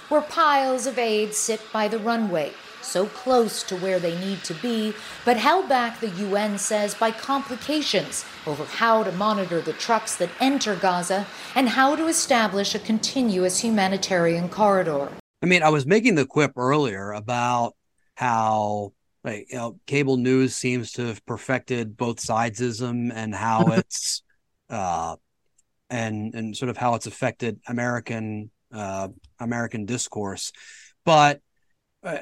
[0.09, 2.53] where piles of aides sit by the runway,
[2.85, 4.94] so close to where they need to be,
[5.25, 10.31] but held back, the UN says, by complications over how to monitor the trucks that
[10.40, 15.11] enter Gaza and how to establish a continuous humanitarian corridor.
[15.42, 17.75] I mean, I was making the quip earlier about
[18.14, 18.92] how
[19.25, 24.23] like you know, cable news seems to have perfected both sidesism and how it's
[24.70, 25.16] uh
[25.90, 29.09] and and sort of how it's affected American uh
[29.40, 30.53] American discourse.
[31.05, 31.40] But
[32.03, 32.18] uh,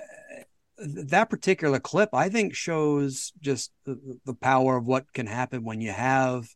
[0.82, 5.80] that particular clip, I think, shows just the, the power of what can happen when
[5.80, 6.46] you have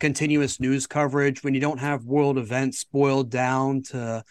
[0.00, 4.22] continuous news coverage, when you don't have world events boiled down to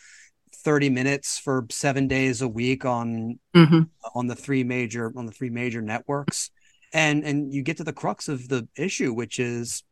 [0.63, 3.81] 30 minutes for seven days a week on Mm-hmm.
[4.15, 6.49] on the three major on the three major networks
[6.91, 9.83] and and you get to the crux of the issue which is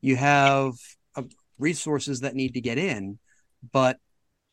[0.00, 0.72] you have
[1.14, 1.22] uh,
[1.58, 3.18] resources that need to get in
[3.72, 3.98] but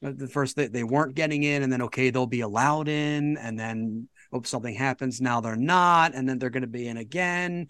[0.01, 3.57] the first they, they weren't getting in and then okay they'll be allowed in and
[3.57, 5.21] then oh something happens.
[5.21, 7.67] Now they're not and then they're going to be in again.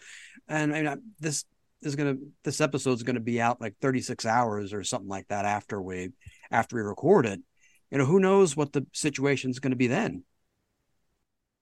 [0.48, 1.46] And I mean, uh, this
[1.82, 5.10] is going to this episode is going to be out like 36 hours or something
[5.10, 6.10] like that after we
[6.52, 7.42] after we record it.
[7.92, 10.24] You know who knows what the situation is going to be then.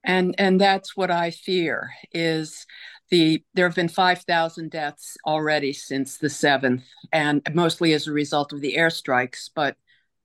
[0.04, 2.66] And and that's what i fear is
[3.10, 6.82] the there have been 5000 deaths already since the 7th
[7.12, 9.76] and mostly as a result of the airstrikes but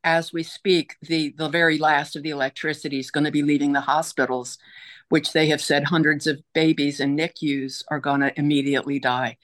[0.03, 3.73] as we speak the the very last of the electricity is going to be leaving
[3.73, 4.57] the hospitals
[5.09, 9.37] which they have said hundreds of babies in NICUs are going to immediately die.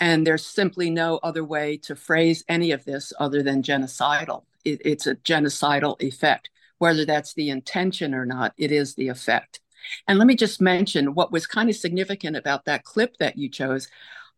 [0.00, 4.42] And there's simply no other way to phrase any of this other than genocidal.
[4.64, 6.50] It, it's a genocidal effect.
[6.78, 9.60] Whether that's the intention or not it is the effect.
[10.08, 13.48] And let me just mention what was kind of significant about that clip that you
[13.48, 13.86] chose.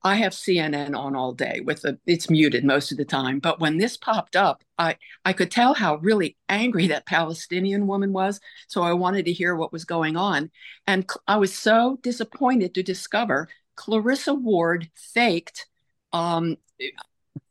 [0.06, 3.58] I have CNN on all day with the it's muted most of the time, but
[3.58, 8.38] when this popped up, I I could tell how really angry that Palestinian woman was,
[8.68, 10.50] so I wanted to hear what was going on.
[10.86, 15.66] And I was so disappointed to discover Clarissa Ward faked
[16.12, 16.58] um,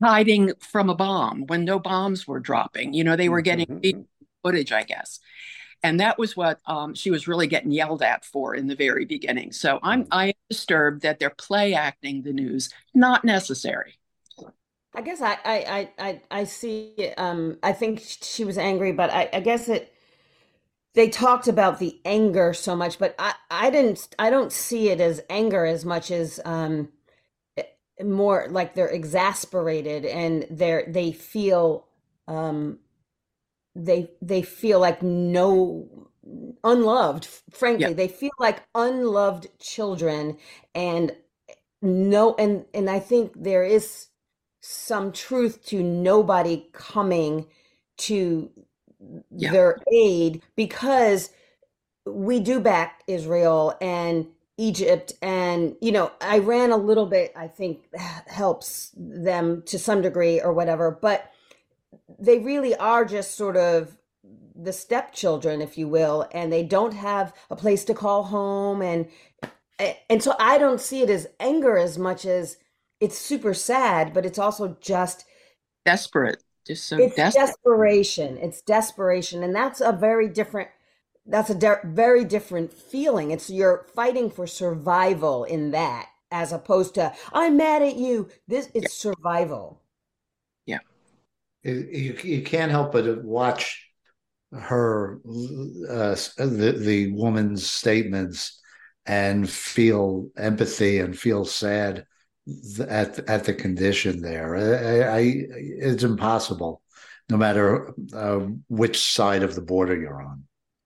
[0.02, 2.94] hiding from a bomb when no bombs were dropping.
[2.94, 4.04] You know, they were getting Mm-hmm.
[4.44, 5.20] footage, I guess
[5.84, 9.06] and that was what um, she was really getting yelled at for in the very
[9.06, 9.52] beginning.
[9.52, 13.96] So I'm I am disturbed that they're play acting the news, not necessary.
[14.96, 17.12] I guess I I I I, I see.
[17.17, 19.91] Um, I think she was angry, but I, I guess it.
[20.93, 24.08] They talked about the anger so much, but I I didn't.
[24.19, 26.89] I don't see it as anger as much as um,
[27.58, 27.63] eh,
[28.04, 31.88] more like they're exasperated and they're they feel
[32.28, 32.80] um
[33.75, 35.88] they they feel like no
[36.63, 37.93] unloved frankly Yeah.
[37.93, 40.38] they feel like unloved children
[40.75, 41.15] and
[41.81, 44.07] no and and i think there is
[44.62, 47.47] some truth to nobody coming
[47.97, 48.49] to
[49.31, 49.51] Yeah.
[49.51, 51.29] their aid because
[52.05, 57.86] we do back israel and egypt and you know iran a little bit i think
[58.27, 61.31] helps them to some degree or whatever but
[62.20, 63.98] they really are just sort of
[64.56, 69.08] the stepchildren, if you will, and they don't have a place to call home, and
[70.10, 72.58] and so I don't see it as anger as much as
[73.00, 75.26] it's super sad, but it's also just
[75.86, 77.32] Desperate, just so it's desperate.
[77.32, 78.38] desperation.
[78.38, 80.70] It's desperation, and that's a very different.
[81.26, 83.32] That's a de- very different feeling.
[83.32, 88.30] It's you're fighting for survival in that, as opposed to I'm mad at you.
[88.48, 89.82] This it's survival.
[91.63, 93.89] You you can't help but watch
[94.52, 95.19] her
[95.89, 98.62] uh, the the woman's statements
[99.06, 102.06] and feel empathy and feel sad
[102.88, 104.56] at at the condition there.
[104.56, 106.82] I, I it's impossible,
[107.30, 110.43] no matter uh, which side of the border you're on.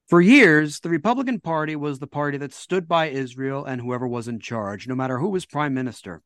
[0.07, 4.29] For years, the Republican Party was the party that stood by Israel and whoever was
[4.29, 6.21] in charge, no matter who was prime minister.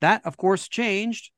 [0.00, 1.30] That, of course, changed,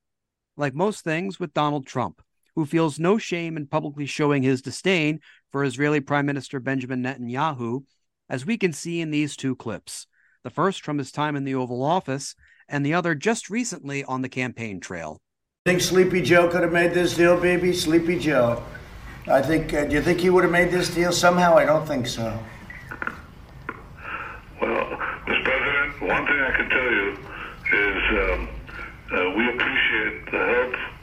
[0.56, 2.22] like most things, with Donald Trump,
[2.54, 7.84] who feels no shame in publicly showing his disdain for Israeli Prime Minister Benjamin Netanyahu,
[8.28, 10.06] as we can see in these two clips.
[10.42, 12.34] The first from his time in the Oval Office,
[12.68, 15.20] and the other just recently on the campaign trail.
[15.66, 17.72] I Think Sleepy Joe could have made this deal, baby?
[17.72, 18.62] Sleepy Joe.
[19.26, 19.72] I think.
[19.72, 21.56] Uh, do you think he would have made this deal somehow?
[21.56, 22.38] I don't think so.
[24.60, 24.84] Well,
[25.26, 25.44] Mr.
[25.44, 27.18] President, one thing I can tell you
[27.72, 28.48] is um,
[29.12, 30.93] uh, we appreciate the help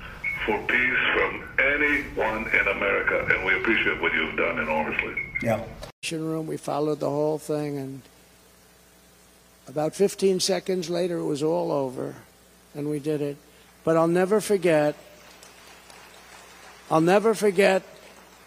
[0.46, 5.16] for peace from anyone in America, and we appreciate what you've done enormously.
[5.42, 5.64] Yeah.
[6.12, 6.48] Room.
[6.48, 8.02] We followed the whole thing, and
[9.68, 12.16] about 15 seconds later, it was all over,
[12.74, 13.38] and we did it.
[13.84, 14.96] But I'll never forget.
[16.90, 17.84] I'll never forget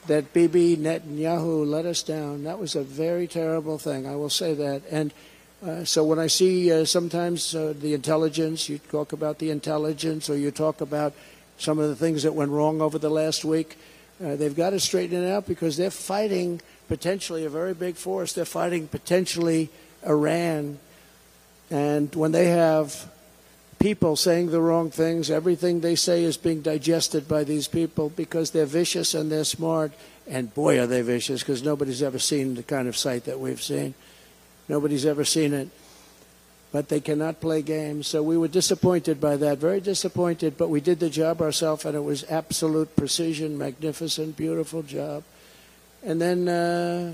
[0.09, 2.45] that Bibi Netanyahu let us down.
[2.45, 4.07] That was a very terrible thing.
[4.07, 4.82] I will say that.
[4.90, 5.14] And
[5.64, 10.28] uh, so when I see uh, sometimes uh, the intelligence, you talk about the intelligence,
[10.28, 11.14] or you talk about
[11.59, 13.76] some of the things that went wrong over the last week.
[14.24, 18.32] Uh, they've got to straighten it out because they're fighting potentially a very big force.
[18.32, 19.70] They're fighting potentially
[20.07, 20.78] Iran.
[21.70, 23.11] And when they have
[23.78, 28.50] people saying the wrong things, everything they say is being digested by these people because
[28.50, 29.92] they're vicious and they're smart.
[30.26, 33.62] And boy, are they vicious because nobody's ever seen the kind of sight that we've
[33.62, 33.94] seen.
[34.68, 35.68] Nobody's ever seen it.
[36.74, 38.08] But they cannot play games.
[38.08, 40.58] So we were disappointed by that, very disappointed.
[40.58, 45.22] But we did the job ourselves, and it was absolute precision, magnificent, beautiful job.
[46.02, 47.12] And then uh,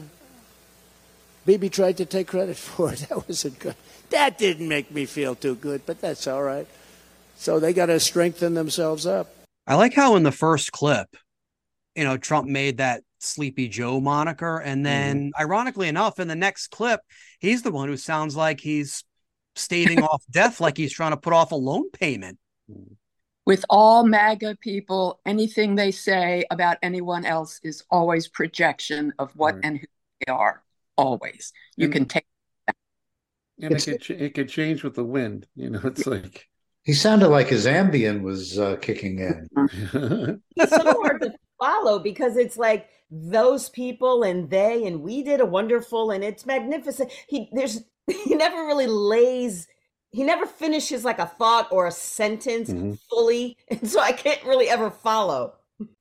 [1.45, 3.01] Bibi tried to take credit for it.
[3.11, 3.75] That wasn't good.
[4.09, 6.67] That didn't make me feel too good, but that's all right.
[7.37, 9.29] So they got to strengthen themselves up.
[9.67, 11.15] I like how in the first clip,
[11.95, 14.57] you know, Trump made that Sleepy Joe moniker.
[14.57, 15.43] And then, mm-hmm.
[15.43, 17.01] ironically enough, in the next clip,
[17.41, 19.05] he's the one who sounds like he's
[19.61, 22.39] staving off death, like he's trying to put off a loan payment.
[23.47, 29.55] With all MAGA people, anything they say about anyone else is always projection of what
[29.55, 29.65] right.
[29.65, 29.87] and who
[30.27, 30.63] they are.
[30.97, 31.53] Always.
[31.77, 32.27] You and, can take
[32.67, 32.77] that.
[33.63, 35.47] And it could, it could change with the wind.
[35.55, 36.47] You know, it's like.
[36.83, 39.49] He sounded like his Ambien was uh, kicking in.
[40.57, 45.41] it's so hard to follow because it's like those people and they and we did
[45.41, 47.11] a wonderful and it's magnificent.
[47.29, 49.67] He there's he never really lays
[50.13, 52.95] he never finishes like a thought or a sentence mm-hmm.
[53.09, 55.55] fully and so i can't really ever follow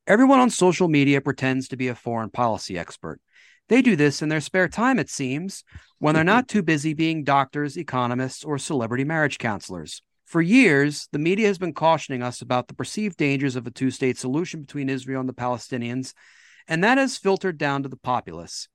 [0.08, 3.20] everyone on social media pretends to be a foreign policy expert
[3.68, 5.64] they do this in their spare time it seems
[6.00, 11.20] when they're not too busy being doctors economists or celebrity marriage counselors for years the
[11.20, 15.20] media has been cautioning us about the perceived dangers of a two-state solution between israel
[15.20, 16.14] and the palestinians
[16.70, 18.70] and that has filtered down to the populace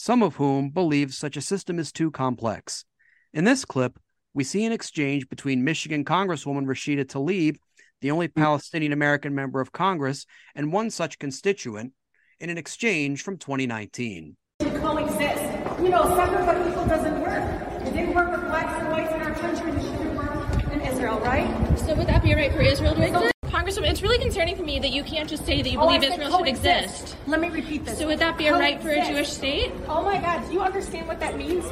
[0.00, 2.84] some of whom believe such a system is too complex.
[3.32, 3.98] In this clip,
[4.32, 7.56] we see an exchange between Michigan Congresswoman Rashida Tlaib,
[8.00, 8.40] the only hmm.
[8.40, 10.24] Palestinian American member of Congress,
[10.54, 11.94] and one such constituent
[12.38, 14.36] in an exchange from 2019.
[14.60, 15.42] Coexist.
[15.82, 17.82] You know, separate but equal doesn't work.
[17.84, 19.72] It didn't work with blacks and whites in our country.
[19.72, 21.78] It shouldn't work in Israel, right?
[21.80, 23.37] So would that be right for Israel to exist?
[23.48, 26.02] Congresswoman, it's really concerning for me that you can't just say that you oh, believe
[26.02, 27.16] Israel should exist.
[27.26, 27.98] Let me repeat this.
[27.98, 29.72] So would that be a right for a Jewish state?
[29.88, 31.64] Oh my God, do you understand what that means?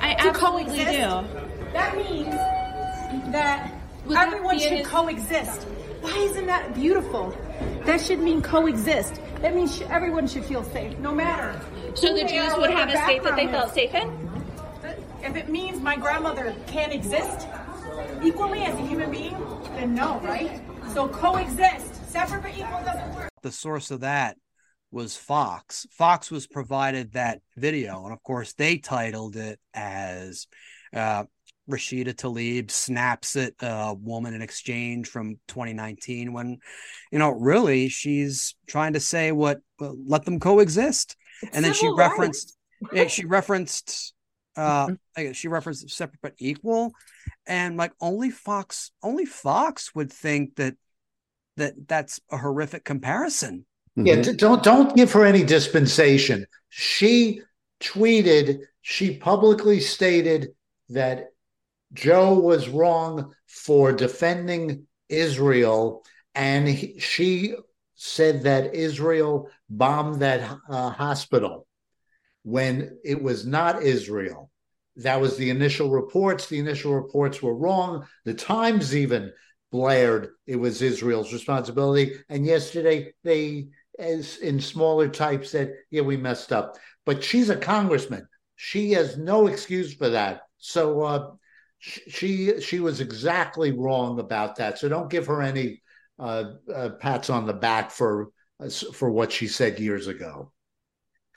[0.00, 0.90] I to absolutely coexist?
[0.92, 1.72] do.
[1.72, 2.34] That means
[3.32, 3.72] that
[4.06, 4.86] would everyone that should his...
[4.86, 5.62] coexist.
[6.02, 7.36] Why isn't that beautiful?
[7.84, 9.20] That should mean coexist.
[9.40, 11.58] That means everyone should feel safe, no matter.
[11.94, 14.30] So the Jews would have a state that they felt safe in?
[15.22, 17.46] If it means my grandmother can't exist
[18.22, 19.36] equally as a human being,
[19.76, 20.60] then no, right?
[20.94, 22.08] So coexist.
[22.12, 23.28] Separate but equal doesn't work.
[23.42, 24.36] The source of that
[24.92, 25.88] was Fox.
[25.90, 30.46] Fox was provided that video, and of course, they titled it as
[30.94, 31.24] uh,
[31.68, 36.58] Rashida Tlaib snaps at a woman in exchange from 2019 when,
[37.10, 41.16] you know, really she's trying to say what uh, let them coexist.
[41.42, 42.56] It's and then she referenced,
[43.08, 44.14] she referenced,
[44.56, 44.86] uh,
[45.18, 45.32] mm-hmm.
[45.32, 46.92] she referenced separate but equal.
[47.48, 50.76] And like only Fox, only Fox would think that
[51.56, 53.66] that that's a horrific comparison.
[53.96, 54.36] Yeah, mm-hmm.
[54.36, 56.46] don't don't give her any dispensation.
[56.68, 57.42] She
[57.80, 60.48] tweeted, she publicly stated
[60.88, 61.28] that
[61.92, 67.54] Joe was wrong for defending Israel, and he, she
[67.94, 71.66] said that Israel bombed that uh, hospital
[72.42, 74.50] when it was not Israel.
[74.96, 76.46] That was the initial reports.
[76.46, 78.06] The initial reports were wrong.
[78.24, 79.32] The Times even
[79.74, 82.12] blared it was Israel's responsibility.
[82.28, 87.56] And yesterday they, as in smaller type, said, "Yeah, we messed up." But she's a
[87.56, 88.28] congressman.
[88.54, 90.42] She has no excuse for that.
[90.58, 91.30] So uh,
[91.80, 94.78] she she was exactly wrong about that.
[94.78, 95.82] So don't give her any
[96.20, 98.28] uh, uh, pats on the back for
[98.60, 100.52] uh, for what she said years ago.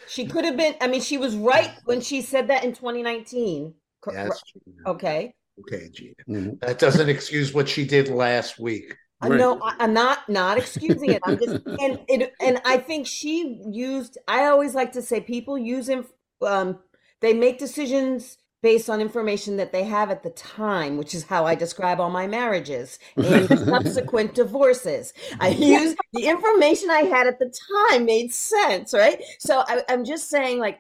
[0.08, 0.76] She could have been.
[0.80, 3.74] I mean, she was right when she said that in 2019.
[4.14, 4.40] Yes.
[4.86, 5.34] Okay.
[5.60, 6.14] Okay, Gina.
[6.30, 6.66] Mm-hmm.
[6.66, 8.96] That doesn't excuse what she did last week.
[9.24, 9.40] Uh, right.
[9.40, 11.22] No, I'm not not excusing it.
[11.26, 14.18] I'm just and it and I think she used.
[14.28, 16.06] I always like to say people use him.
[16.42, 16.80] Um,
[17.20, 21.46] they make decisions based on information that they have at the time, which is how
[21.46, 25.14] I describe all my marriages and subsequent divorces.
[25.40, 27.54] I use the information I had at the
[27.92, 29.22] time made sense, right?
[29.40, 30.80] So I, I'm just saying, like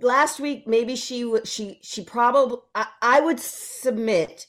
[0.00, 4.46] last week, maybe she she she probably I, I would submit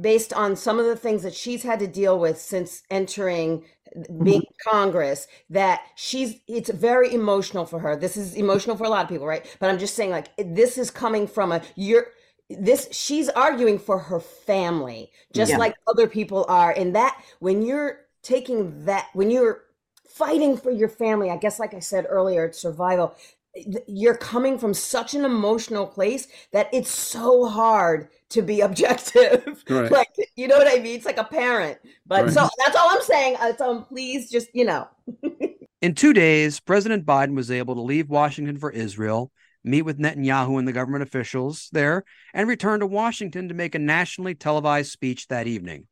[0.00, 3.64] based on some of the things that she's had to deal with since entering
[3.96, 4.24] mm-hmm.
[4.24, 7.96] being Congress that she's it's very emotional for her.
[7.96, 9.44] This is emotional for a lot of people, right?
[9.60, 12.08] But I'm just saying like this is coming from a you're
[12.48, 15.58] this she's arguing for her family just Yeah.
[15.58, 19.62] like other people are and that when you're taking that when you're
[20.08, 23.14] fighting for your family, I guess like I said earlier, it's survival.
[23.54, 29.64] Th- You're coming from such an emotional place that it's so hard to be objective.
[29.68, 29.90] Right.
[29.90, 30.96] like, you know what I mean?
[30.96, 31.78] It's like a parent.
[32.06, 32.32] But Right.
[32.32, 33.36] so that's all I'm saying.
[33.40, 34.88] Uh, So please just, you know.
[35.82, 39.32] In two days, President Biden was able to leave Washington for Israel,
[39.64, 43.78] meet with Netanyahu and the government officials there, and return to Washington to make a
[43.78, 45.86] nationally televised speech that evening.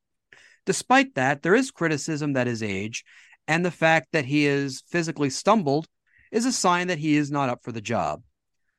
[0.67, 3.03] Despite that, there is criticism that his age
[3.47, 5.87] and the fact that he is physically stumbled
[6.31, 8.23] is a sign that he is not up for the job.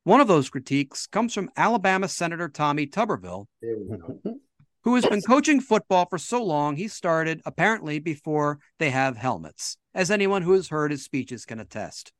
[0.04, 3.46] One of those critiques comes from Alabama Senator Tommy Tuberville,
[4.82, 9.76] who has been coaching football for so long he started apparently before they have helmets,
[9.94, 12.12] as anyone who has heard his speeches can attest.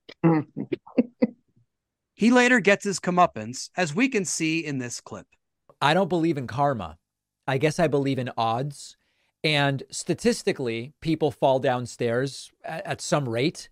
[2.14, 5.26] he later gets his comeuppance, as we can see in this clip.
[5.80, 6.98] I don't believe in karma.
[7.46, 8.96] I guess I believe in odds.
[9.42, 13.70] And statistically, people fall downstairs at, at some rate.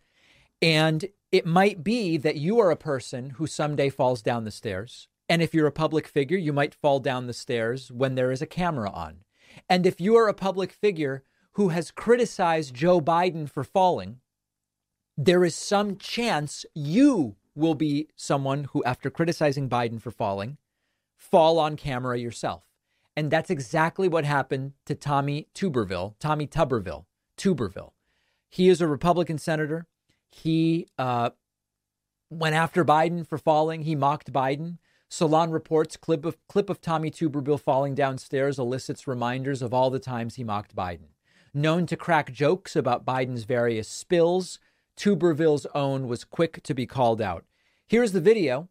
[0.63, 5.09] And it might be that you are a person who someday falls down the stairs.
[5.29, 8.41] And if you're a public figure, you might fall down the stairs when there is
[8.41, 9.25] a camera on.
[9.69, 11.23] And if you are a public figure
[11.53, 14.21] who has criticized Joe Biden for falling,
[15.17, 20.57] there is some chance you will be someone who, after criticizing Biden for falling,
[21.17, 22.65] fall on camera yourself.
[23.17, 27.07] And that's exactly what happened to Tommy Tuberville, Tommy Tuberville,
[27.37, 27.91] Tuberville.
[28.49, 29.89] He is a Republican senator.
[30.31, 31.31] He uh,
[32.31, 33.83] went after Biden for falling.
[33.83, 34.79] He mocked Biden.
[35.09, 39.99] Salon reports clip of clip of Tommy Tuberville falling downstairs elicits reminders of all the
[39.99, 41.09] times he mocked Biden.
[41.55, 44.59] Known to crack jokes about Biden's various spills,
[44.99, 47.45] Tuberville's own was quick to be called out.
[47.87, 48.69] Here's the video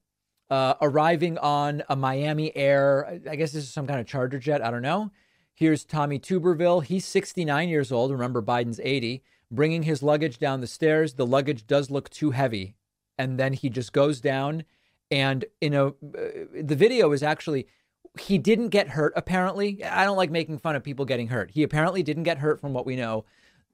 [0.50, 3.20] uh, arriving on a Miami Air.
[3.30, 4.64] I guess this is some kind of charter jet.
[4.64, 5.12] I don't know.
[5.54, 6.84] Here's Tommy Tuberville.
[6.84, 8.12] He's 69 years old.
[8.12, 9.24] Remember, Biden's 80.
[9.52, 11.14] Bringing his luggage down the stairs.
[11.14, 12.76] The luggage does look too heavy.
[13.18, 14.64] And then he just goes down.
[15.10, 17.68] And, you know, uh, the video is actually,
[18.20, 19.84] he didn't get hurt, apparently.
[19.84, 21.52] I don't like making fun of people getting hurt.
[21.52, 23.26] He apparently didn't get hurt from what we know.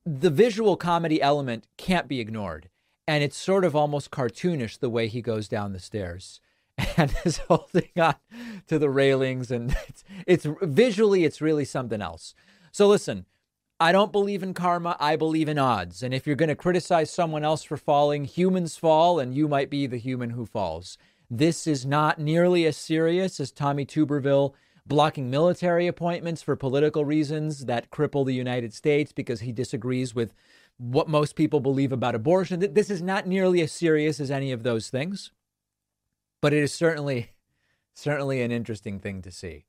[0.06, 2.70] The visual comedy element can't be ignored.
[3.08, 6.40] And it's sort of almost cartoonish the way he goes down the stairs
[6.98, 8.16] and is holding on
[8.68, 12.34] to the railings and it's, it's visually it's really something else
[12.72, 13.26] so listen
[13.80, 17.10] i don't believe in karma i believe in odds and if you're going to criticize
[17.10, 20.98] someone else for falling humans fall and you might be the human who falls
[21.30, 24.54] this is not nearly as serious as tommy tuberville
[24.86, 30.34] blocking military appointments for political reasons that cripple the united states because he disagrees with
[30.78, 34.64] what most people believe about abortion this is not nearly as serious as any of
[34.64, 35.32] those things
[36.42, 37.30] but it is certainly
[37.94, 39.66] certainly an interesting thing to see.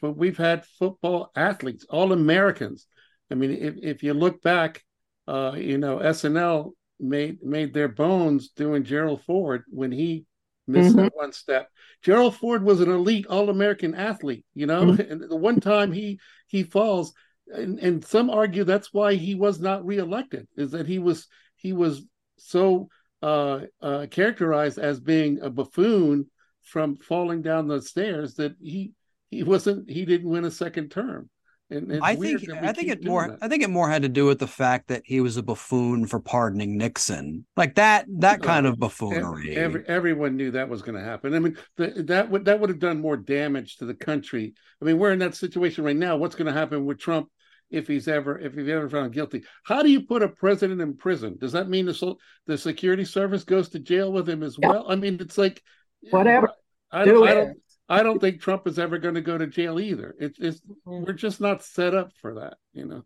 [0.00, 2.86] But we've had football athletes, all Americans.
[3.30, 4.84] I mean, if, if you look back,
[5.26, 10.24] uh, you know, SNL made made their bones doing Gerald Ford when he
[10.66, 11.02] missed Mhm.
[11.02, 11.68] that one step.
[12.02, 15.10] Gerald Ford was an elite All American athlete, you know, Mhm.
[15.10, 17.12] and the one time he he falls,
[17.48, 21.72] and, and some argue that's why he was not reelected, is that he was he
[21.72, 22.02] was
[22.36, 22.88] so
[23.22, 26.30] uh, uh, characterized as being a buffoon
[26.62, 28.92] from falling down the stairs that he
[29.30, 31.28] he wasn't he didn't win a second term.
[31.68, 33.38] And it's I weird think that we I think it more that.
[33.40, 36.06] I think it more had to do with the fact that he was a buffoon
[36.06, 39.56] for pardoning Nixon, like that that kind of buffoonery.
[39.56, 41.34] Every, everyone knew that was going to happen.
[41.34, 44.54] I mean, the, that would that would have done more damage to the country.
[44.80, 46.16] I mean, we're in that situation right now.
[46.16, 47.28] What's going to happen with Trump
[47.68, 49.42] if he's ever if he's ever found guilty?
[49.64, 51.36] How do you put a president in prison?
[51.40, 52.14] Does that mean the
[52.46, 54.86] the security service goes to jail with him as well?
[54.88, 55.60] I mean, it's like
[56.06, 56.50] eh, Whatever.
[56.92, 57.34] I, Do I it.
[57.34, 57.58] don't.
[57.88, 60.14] I don't think Trump is ever going to go to jail either.
[60.18, 63.02] It's, it's we're just not set up for that, you know.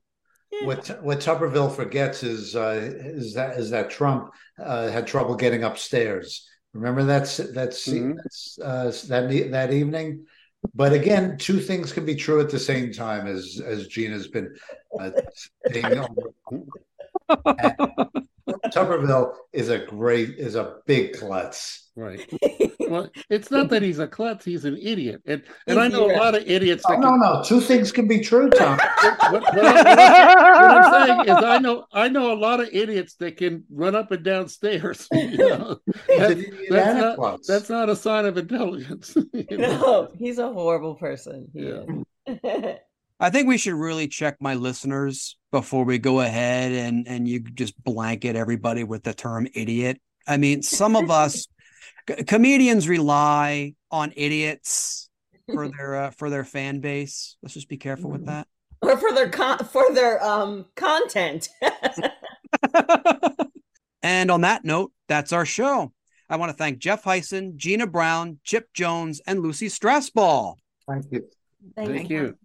[0.65, 5.63] What what Tuberville forgets is uh, is that is that Trump uh, had trouble getting
[5.63, 6.47] upstairs.
[6.73, 10.27] Remember that's that's that's uh, that that evening.
[10.75, 14.55] But again, two things can be true at the same time, as as Gina's been
[14.99, 15.11] uh,
[15.73, 16.05] saying.
[18.75, 21.89] Tuberville is a great, is a big klutz.
[21.97, 22.25] Right.
[22.89, 26.11] Well, it's not that he's a klutz; he's an idiot, and and He's I know
[26.11, 26.83] a lot of idiots.
[26.87, 28.79] Oh, That no, can, no, two things can be true, Tom.
[29.03, 32.61] what, what I, what I- what I'm saying is, I know I know a lot
[32.61, 35.07] of idiots that can run up and down stairs.
[35.15, 35.77] You know?
[36.09, 39.15] He's That- that's not that's not a sign of intelligence.
[39.33, 39.81] you know?
[39.81, 41.49] No, he's a horrible person.
[41.53, 42.77] He Yeah.
[43.21, 43.27] Is.
[43.27, 47.41] I think we should really check my listeners before we go ahead and and you
[47.41, 50.01] just blanket everybody with the term idiot.
[50.27, 51.47] I mean, some of us
[52.09, 55.09] c- comedians rely on idiots
[55.53, 57.37] for their uh, for their fan base.
[57.43, 58.47] Let's just be careful with that.
[58.83, 61.49] or for their con- for their um content.
[64.03, 65.93] And on that note, that's our show.
[66.29, 70.55] I want to thank Jeff Hysen, Gina Brown, Chipp Jones, and Lucy Strausbaugh.
[70.89, 71.29] Thank you.
[71.77, 72.23] Thank you.
[72.23, 72.37] You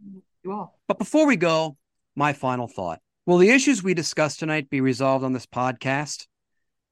[0.52, 0.80] all.
[0.88, 1.78] But before we go,
[2.16, 3.00] my final thought.
[3.26, 6.28] Will the issues we discussed tonight be resolved on this podcast?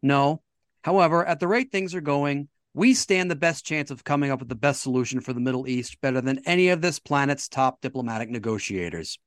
[0.02, 0.42] No.
[0.84, 4.40] However, at the rate things are going, we stand the best chance of coming up
[4.40, 7.82] with the best solution for the Middle East better than any of this planet's top
[7.82, 9.20] diplomatic negotiators.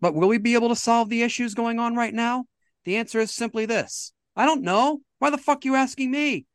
[0.00, 2.44] But will we be able to solve the issues going on right now?
[2.84, 5.00] The answer is simply this I don't know.
[5.18, 6.46] Why the fuck are you asking me?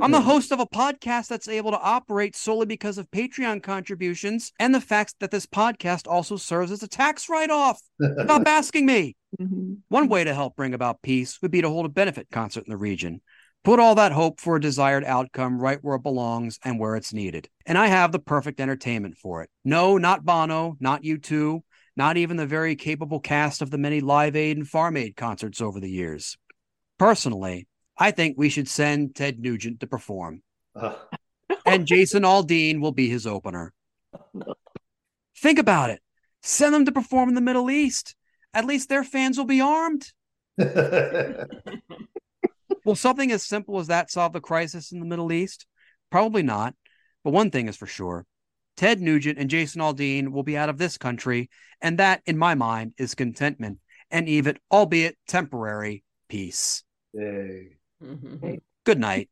[0.00, 4.52] I'm the host of a podcast that's able to operate solely because of Patreon contributions
[4.58, 7.80] and the fact that this podcast also serves as a tax write off.
[8.24, 9.16] Stop asking me.
[9.40, 9.74] Mm-hmm.
[9.88, 12.70] One way to help bring about peace would be to hold a benefit concert in
[12.70, 13.20] the region.
[13.64, 17.12] Put all that hope for a desired outcome right where it belongs and where it's
[17.12, 17.48] needed.
[17.64, 19.50] And I have the perfect entertainment for it.
[19.64, 21.60] No, not Bono, not U2,
[21.96, 25.60] not even the very capable cast of the many Live Aid and Farm Aid concerts
[25.60, 26.36] over the years.
[26.98, 27.68] Personally,
[27.98, 30.42] I think we should send Ted Nugent to perform,
[30.74, 30.94] Uh,
[31.66, 33.72] and Jason Aldean will be his opener.
[35.36, 36.00] Think about it.
[36.42, 38.14] Send them to perform in the Middle East.
[38.54, 40.12] At least their fans will be armed.
[42.84, 45.66] Will something as simple as that solve the crisis in the Middle East?
[46.10, 46.74] Probably not.
[47.22, 48.26] But one thing is for sure
[48.76, 51.48] Ted Nugent and Jason Aldean will be out of this country,
[51.80, 53.78] and that, in my mind, is contentment
[54.10, 56.82] and even, albeit temporary, peace.
[57.12, 57.76] Yay.
[58.84, 59.28] Good night.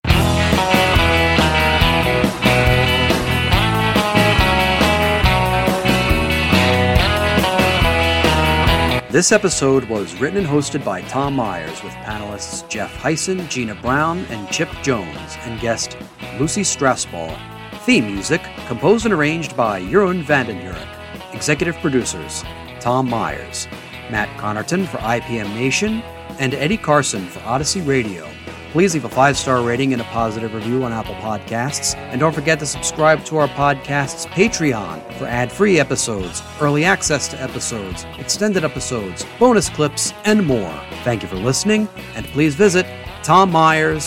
[9.11, 14.21] This episode was written and hosted by Tom Myers with panelists Jeff Hysen, Gina Brown,
[14.27, 15.97] and Chipp Jones, and guest
[16.39, 17.37] Lucy Strausbaugh.
[17.81, 21.35] Theme music composed and arranged by Jeroen van den Hurck.
[21.35, 22.45] Executive producers
[22.79, 23.67] Tom Myers,
[24.13, 26.03] Matt Connarton for IPM Nation,
[26.39, 28.31] and Eddie Carson for Odyssey Radio.
[28.71, 31.97] Please leave a five star rating and a positive review on Apple Podcasts.
[31.97, 37.27] And don't forget to subscribe to our podcast's Patreon for ad free episodes, early access
[37.29, 40.73] to episodes, extended episodes, bonus clips, and more.
[41.03, 42.87] Thank you for listening, and please visit
[43.23, 44.01] tommyers.us.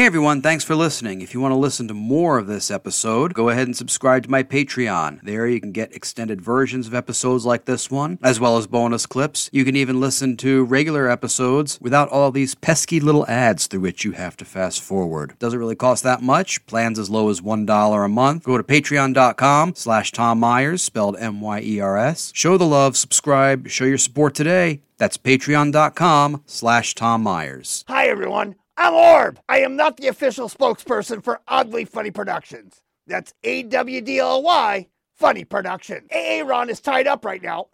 [0.00, 1.20] Hey everyone, thanks for listening.
[1.20, 4.30] If you want to listen to more of this episode, go ahead and subscribe to
[4.30, 5.20] my Patreon.
[5.22, 9.04] There you can get extended versions of episodes like this one, as well as bonus
[9.04, 9.50] clips.
[9.52, 14.02] You can even listen to regular episodes without all these pesky little ads through which
[14.02, 15.34] you have to fast forward.
[15.38, 16.64] Doesn't really cost that much.
[16.64, 18.44] Plans as low as $1 a month.
[18.44, 22.32] Go to patreon.com slash Tom Myers, spelled M-Y-E-R-S.
[22.34, 24.80] Show the love, subscribe, show your support today.
[24.96, 27.84] That's patreon.com slash Tom Myers.
[27.86, 28.54] Hi, everyone.
[28.82, 29.38] I'm Orb.
[29.46, 32.80] I am not the official spokesperson for AWDly Funny Productions.
[33.06, 36.08] That's A W D L Y Funny Productions.
[36.10, 37.66] Aaron is tied up right now.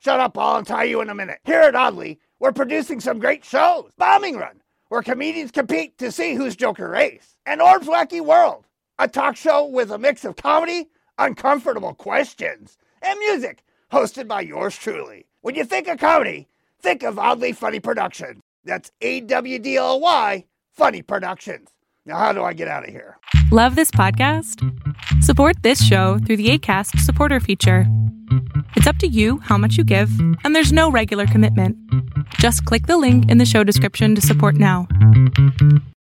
[0.00, 1.40] Shut up, I'll untie you in a minute.
[1.44, 3.90] Here at AWDly, we're producing some great shows.
[3.98, 7.36] Bombing Run, where comedians compete to see who's Joker Race.
[7.44, 8.64] And Orb's Wacky World,
[8.98, 10.88] a talk show with a mix of comedy,
[11.18, 13.62] uncomfortable questions, and music,
[13.92, 15.26] hosted by yours truly.
[15.42, 16.48] When you think of comedy,
[16.80, 18.40] think of AWDly Funny Productions.
[18.64, 20.44] That's A W D L Y
[20.74, 21.68] Funny Productions.
[22.06, 23.18] Now, how do I get out of here?
[23.52, 24.62] Love this podcast?
[25.22, 27.86] Support this show through the Acast supporter feature.
[28.76, 30.10] It's up to you how much you give,
[30.44, 31.76] and there's no regular commitment.
[32.38, 34.86] Just click the link in the show description to support now.